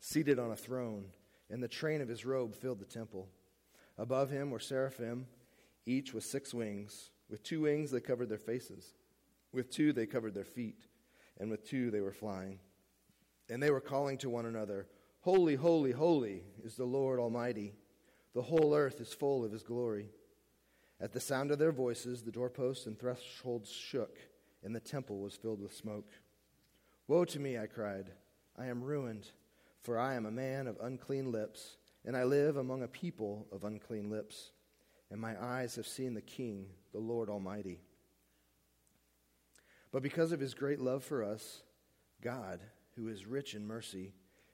seated 0.00 0.38
on 0.38 0.50
a 0.50 0.56
throne, 0.56 1.06
and 1.48 1.62
the 1.62 1.68
train 1.68 2.00
of 2.00 2.08
his 2.08 2.24
robe 2.24 2.54
filled 2.54 2.80
the 2.80 2.84
temple. 2.84 3.28
Above 3.96 4.30
him 4.30 4.50
were 4.50 4.58
seraphim, 4.58 5.26
each 5.86 6.12
with 6.12 6.24
six 6.24 6.52
wings. 6.52 7.10
With 7.30 7.42
two 7.42 7.62
wings 7.62 7.90
they 7.90 8.00
covered 8.00 8.28
their 8.28 8.38
faces, 8.38 8.92
with 9.52 9.70
two 9.70 9.92
they 9.92 10.06
covered 10.06 10.34
their 10.34 10.44
feet, 10.44 10.86
and 11.38 11.50
with 11.50 11.66
two 11.68 11.90
they 11.90 12.00
were 12.00 12.12
flying. 12.12 12.58
And 13.48 13.62
they 13.62 13.70
were 13.70 13.80
calling 13.80 14.18
to 14.18 14.30
one 14.30 14.46
another, 14.46 14.86
Holy, 15.24 15.54
holy, 15.54 15.90
holy 15.90 16.42
is 16.64 16.74
the 16.74 16.84
Lord 16.84 17.18
Almighty. 17.18 17.72
The 18.34 18.42
whole 18.42 18.74
earth 18.74 19.00
is 19.00 19.14
full 19.14 19.42
of 19.42 19.52
his 19.52 19.62
glory. 19.62 20.10
At 21.00 21.14
the 21.14 21.18
sound 21.20 21.50
of 21.50 21.58
their 21.58 21.72
voices, 21.72 22.20
the 22.20 22.30
doorposts 22.30 22.84
and 22.84 22.98
thresholds 22.98 23.72
shook, 23.72 24.18
and 24.62 24.76
the 24.76 24.80
temple 24.80 25.20
was 25.20 25.34
filled 25.34 25.62
with 25.62 25.74
smoke. 25.74 26.10
Woe 27.08 27.24
to 27.24 27.40
me, 27.40 27.56
I 27.56 27.64
cried. 27.64 28.10
I 28.58 28.66
am 28.66 28.84
ruined, 28.84 29.28
for 29.80 29.98
I 29.98 30.12
am 30.12 30.26
a 30.26 30.30
man 30.30 30.66
of 30.66 30.76
unclean 30.82 31.32
lips, 31.32 31.78
and 32.04 32.14
I 32.14 32.24
live 32.24 32.58
among 32.58 32.82
a 32.82 32.88
people 32.88 33.46
of 33.50 33.64
unclean 33.64 34.10
lips, 34.10 34.52
and 35.10 35.18
my 35.18 35.42
eyes 35.42 35.74
have 35.76 35.86
seen 35.86 36.12
the 36.12 36.20
King, 36.20 36.66
the 36.92 36.98
Lord 36.98 37.30
Almighty. 37.30 37.80
But 39.90 40.02
because 40.02 40.32
of 40.32 40.40
his 40.40 40.52
great 40.52 40.80
love 40.80 41.02
for 41.02 41.24
us, 41.24 41.62
God, 42.20 42.60
who 42.94 43.08
is 43.08 43.24
rich 43.24 43.54
in 43.54 43.66
mercy, 43.66 44.12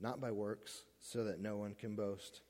not 0.00 0.20
by 0.20 0.30
works, 0.30 0.84
so 1.00 1.24
that 1.24 1.40
no 1.40 1.56
one 1.56 1.74
can 1.74 1.94
boast. 1.94 2.42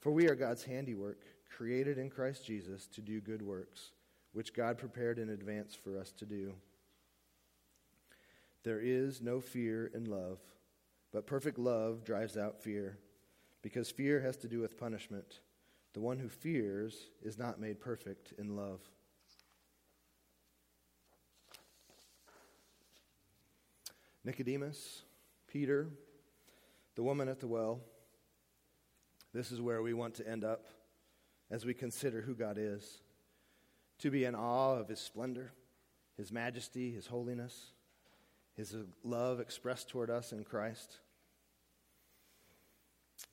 For 0.00 0.10
we 0.12 0.28
are 0.28 0.34
God's 0.34 0.64
handiwork, 0.64 1.22
created 1.56 1.98
in 1.98 2.10
Christ 2.10 2.44
Jesus 2.44 2.86
to 2.88 3.00
do 3.00 3.20
good 3.20 3.42
works 3.42 3.92
which 4.36 4.52
God 4.52 4.76
prepared 4.76 5.18
in 5.18 5.30
advance 5.30 5.74
for 5.74 5.98
us 5.98 6.12
to 6.12 6.26
do. 6.26 6.52
There 8.64 8.80
is 8.82 9.22
no 9.22 9.40
fear 9.40 9.90
in 9.94 10.04
love, 10.04 10.40
but 11.10 11.26
perfect 11.26 11.58
love 11.58 12.04
drives 12.04 12.36
out 12.36 12.60
fear, 12.60 12.98
because 13.62 13.90
fear 13.90 14.20
has 14.20 14.36
to 14.36 14.46
do 14.46 14.60
with 14.60 14.78
punishment. 14.78 15.40
The 15.94 16.00
one 16.00 16.18
who 16.18 16.28
fears 16.28 17.08
is 17.22 17.38
not 17.38 17.58
made 17.58 17.80
perfect 17.80 18.34
in 18.36 18.56
love. 18.56 18.80
Nicodemus, 24.22 25.00
Peter, 25.48 25.88
the 26.96 27.02
woman 27.02 27.28
at 27.28 27.40
the 27.40 27.46
well. 27.46 27.80
This 29.32 29.52
is 29.52 29.60
where 29.60 29.82
we 29.82 29.94
want 29.94 30.14
to 30.14 30.28
end 30.28 30.44
up 30.44 30.66
as 31.50 31.64
we 31.64 31.74
consider 31.74 32.22
who 32.22 32.34
God 32.34 32.56
is 32.58 33.00
to 33.98 34.10
be 34.10 34.24
in 34.24 34.34
awe 34.34 34.76
of 34.76 34.88
his 34.88 34.98
splendor, 34.98 35.52
his 36.16 36.32
majesty, 36.32 36.90
his 36.90 37.06
holiness, 37.06 37.72
his 38.54 38.74
love 39.04 39.38
expressed 39.40 39.88
toward 39.88 40.10
us 40.10 40.32
in 40.32 40.42
Christ. 40.42 40.98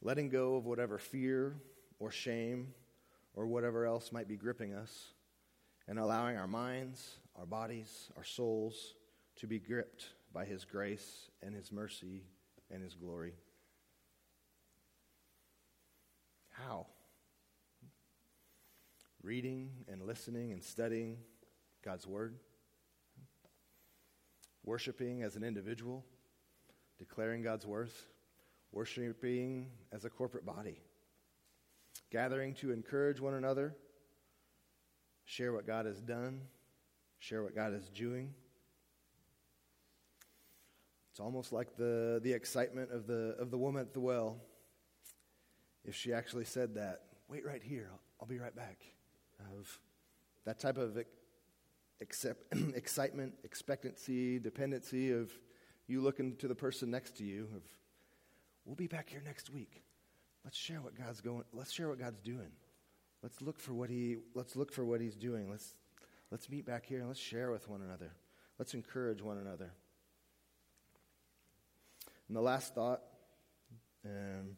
Letting 0.01 0.29
go 0.29 0.55
of 0.55 0.65
whatever 0.65 0.97
fear 0.97 1.55
or 1.99 2.11
shame 2.11 2.73
or 3.33 3.47
whatever 3.47 3.85
else 3.85 4.11
might 4.11 4.27
be 4.27 4.35
gripping 4.35 4.73
us, 4.73 5.13
and 5.87 5.97
allowing 5.97 6.37
our 6.37 6.47
minds, 6.47 7.17
our 7.35 7.45
bodies, 7.45 8.11
our 8.15 8.23
souls 8.23 8.93
to 9.37 9.47
be 9.47 9.57
gripped 9.57 10.05
by 10.31 10.45
his 10.45 10.65
grace 10.65 11.31
and 11.41 11.55
his 11.55 11.71
mercy 11.71 12.21
and 12.69 12.83
his 12.83 12.93
glory. 12.93 13.33
How? 16.67 16.87
reading 19.23 19.69
and 19.87 20.01
listening 20.05 20.51
and 20.51 20.61
studying 20.61 21.17
God's 21.83 22.05
Word, 22.05 22.35
worshiping 24.65 25.23
as 25.23 25.37
an 25.37 25.43
individual, 25.43 26.03
declaring 26.99 27.41
God's 27.41 27.65
worth, 27.65 28.05
worshiping 28.73 29.69
as 29.93 30.03
a 30.03 30.09
corporate 30.09 30.45
body, 30.45 30.81
gathering 32.11 32.53
to 32.55 32.71
encourage 32.71 33.21
one 33.21 33.33
another, 33.33 33.73
share 35.23 35.53
what 35.53 35.65
God 35.65 35.85
has 35.85 36.01
done, 36.01 36.41
share 37.19 37.43
what 37.43 37.55
God 37.55 37.73
is 37.73 37.89
doing. 37.89 38.33
It's 41.11 41.19
almost 41.21 41.53
like 41.53 41.77
the, 41.77 42.19
the 42.23 42.33
excitement 42.33 42.91
of 42.91 43.07
the, 43.07 43.35
of 43.39 43.51
the 43.51 43.57
woman 43.57 43.81
at 43.83 43.93
the 43.93 44.01
well. 44.01 44.41
If 45.85 45.95
she 45.95 46.13
actually 46.13 46.45
said 46.45 46.75
that, 46.75 47.01
wait 47.27 47.45
right 47.45 47.61
here, 47.61 47.89
I'll, 47.91 47.99
I'll 48.21 48.27
be 48.27 48.39
right 48.39 48.55
back 48.55 48.79
of 49.59 49.79
that 50.45 50.59
type 50.59 50.77
of 50.77 50.97
accept, 52.01 52.53
excitement, 52.75 53.33
expectancy, 53.43 54.39
dependency 54.39 55.11
of 55.11 55.31
you 55.87 56.01
looking 56.01 56.35
to 56.37 56.47
the 56.47 56.55
person 56.55 56.89
next 56.89 57.17
to 57.17 57.23
you 57.23 57.47
of 57.55 57.63
we'll 58.65 58.75
be 58.75 58.87
back 58.87 59.09
here 59.09 59.21
next 59.25 59.49
week. 59.49 59.83
Let's 60.43 60.57
share 60.57 60.81
what 60.81 60.95
God's 60.95 61.21
going 61.21 61.43
let's 61.53 61.71
share 61.71 61.89
what 61.89 61.99
God's 61.99 62.21
doing. 62.21 62.51
Let's 63.21 63.41
look 63.41 63.59
for 63.59 63.73
what 63.73 63.89
he 63.89 64.17
let's 64.33 64.55
look 64.55 64.73
for 64.73 64.85
what 64.85 65.01
he's 65.01 65.15
doing. 65.15 65.49
Let's 65.49 65.75
let's 66.31 66.49
meet 66.49 66.65
back 66.65 66.85
here 66.85 66.99
and 66.99 67.07
let's 67.07 67.19
share 67.19 67.51
with 67.51 67.69
one 67.69 67.81
another. 67.81 68.11
Let's 68.59 68.73
encourage 68.73 69.21
one 69.21 69.37
another. 69.37 69.71
And 72.27 72.37
the 72.37 72.41
last 72.41 72.75
thought, 72.75 73.01
um, 74.05 74.57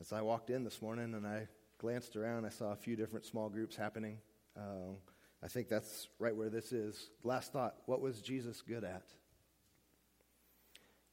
as 0.00 0.12
I 0.12 0.20
walked 0.20 0.50
in 0.50 0.64
this 0.64 0.82
morning 0.82 1.14
and 1.14 1.26
I 1.26 1.48
glanced 1.78 2.16
around, 2.16 2.44
I 2.44 2.50
saw 2.50 2.72
a 2.72 2.76
few 2.76 2.96
different 2.96 3.24
small 3.24 3.48
groups 3.48 3.76
happening. 3.76 4.18
Um, 4.56 4.96
I 5.42 5.48
think 5.48 5.68
that's 5.68 6.08
right 6.18 6.34
where 6.34 6.50
this 6.50 6.72
is. 6.72 7.10
Last 7.22 7.52
thought 7.52 7.76
what 7.86 8.00
was 8.00 8.20
Jesus 8.20 8.62
good 8.62 8.84
at? 8.84 9.04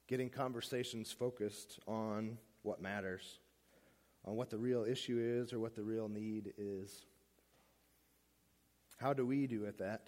Getting 0.08 0.30
conversations 0.30 1.12
focused 1.12 1.80
on 1.88 2.38
what 2.62 2.82
matters, 2.82 3.40
on 4.26 4.36
what 4.36 4.50
the 4.50 4.58
real 4.58 4.84
issue 4.84 5.20
is 5.20 5.54
or 5.54 5.60
what 5.60 5.76
the 5.76 5.84
real 5.84 6.10
need 6.10 6.54
is. 6.58 7.06
How 8.98 9.14
do 9.14 9.26
we 9.26 9.48
do 9.48 9.66
at 9.66 9.78
that? 9.80 10.08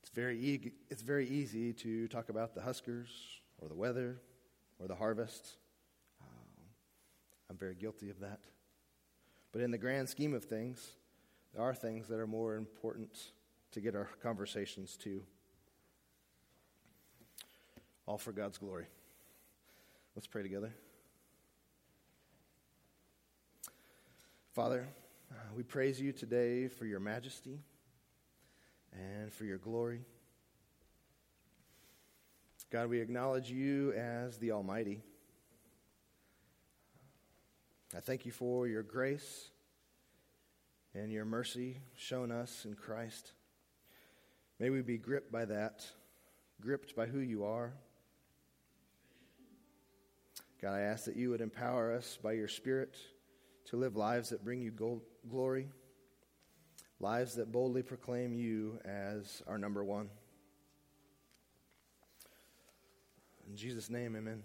It's 0.00 0.10
very, 0.10 0.38
e- 0.38 0.72
it's 0.90 1.02
very 1.02 1.28
easy 1.28 1.72
to 1.74 2.08
talk 2.08 2.28
about 2.28 2.54
the 2.54 2.60
Huskers 2.60 3.08
or 3.58 3.68
the 3.68 3.74
weather 3.74 4.20
or 4.80 4.88
the 4.88 4.94
harvest. 4.94 5.56
I'm 7.50 7.56
very 7.56 7.74
guilty 7.74 8.10
of 8.10 8.20
that. 8.20 8.38
But 9.50 9.62
in 9.62 9.72
the 9.72 9.78
grand 9.78 10.08
scheme 10.08 10.34
of 10.34 10.44
things, 10.44 10.92
there 11.52 11.62
are 11.64 11.74
things 11.74 12.06
that 12.06 12.20
are 12.20 12.26
more 12.28 12.54
important 12.54 13.10
to 13.72 13.80
get 13.80 13.96
our 13.96 14.08
conversations 14.22 14.96
to. 14.98 15.22
All 18.06 18.18
for 18.18 18.30
God's 18.30 18.56
glory. 18.56 18.86
Let's 20.14 20.28
pray 20.28 20.44
together. 20.44 20.72
Father, 24.52 24.86
uh, 25.30 25.34
we 25.56 25.64
praise 25.64 26.00
you 26.00 26.12
today 26.12 26.68
for 26.68 26.86
your 26.86 27.00
majesty 27.00 27.58
and 28.92 29.32
for 29.32 29.44
your 29.44 29.58
glory. 29.58 30.00
God, 32.70 32.88
we 32.88 33.00
acknowledge 33.00 33.50
you 33.50 33.92
as 33.94 34.38
the 34.38 34.52
Almighty. 34.52 35.02
I 37.96 37.98
thank 37.98 38.24
you 38.24 38.30
for 38.30 38.68
your 38.68 38.84
grace 38.84 39.50
and 40.94 41.10
your 41.10 41.24
mercy 41.24 41.78
shown 41.96 42.30
us 42.30 42.64
in 42.64 42.74
Christ. 42.74 43.32
May 44.60 44.70
we 44.70 44.80
be 44.80 44.96
gripped 44.96 45.32
by 45.32 45.44
that, 45.46 45.84
gripped 46.60 46.94
by 46.94 47.06
who 47.06 47.18
you 47.18 47.44
are. 47.44 47.72
God, 50.62 50.74
I 50.74 50.82
ask 50.82 51.06
that 51.06 51.16
you 51.16 51.30
would 51.30 51.40
empower 51.40 51.92
us 51.92 52.16
by 52.22 52.32
your 52.32 52.46
Spirit 52.46 52.96
to 53.66 53.76
live 53.76 53.96
lives 53.96 54.28
that 54.28 54.44
bring 54.44 54.60
you 54.60 54.70
glory, 55.28 55.68
lives 57.00 57.34
that 57.36 57.50
boldly 57.50 57.82
proclaim 57.82 58.32
you 58.32 58.78
as 58.84 59.42
our 59.48 59.58
number 59.58 59.82
one. 59.82 60.10
In 63.48 63.56
Jesus' 63.56 63.90
name, 63.90 64.14
amen. 64.14 64.44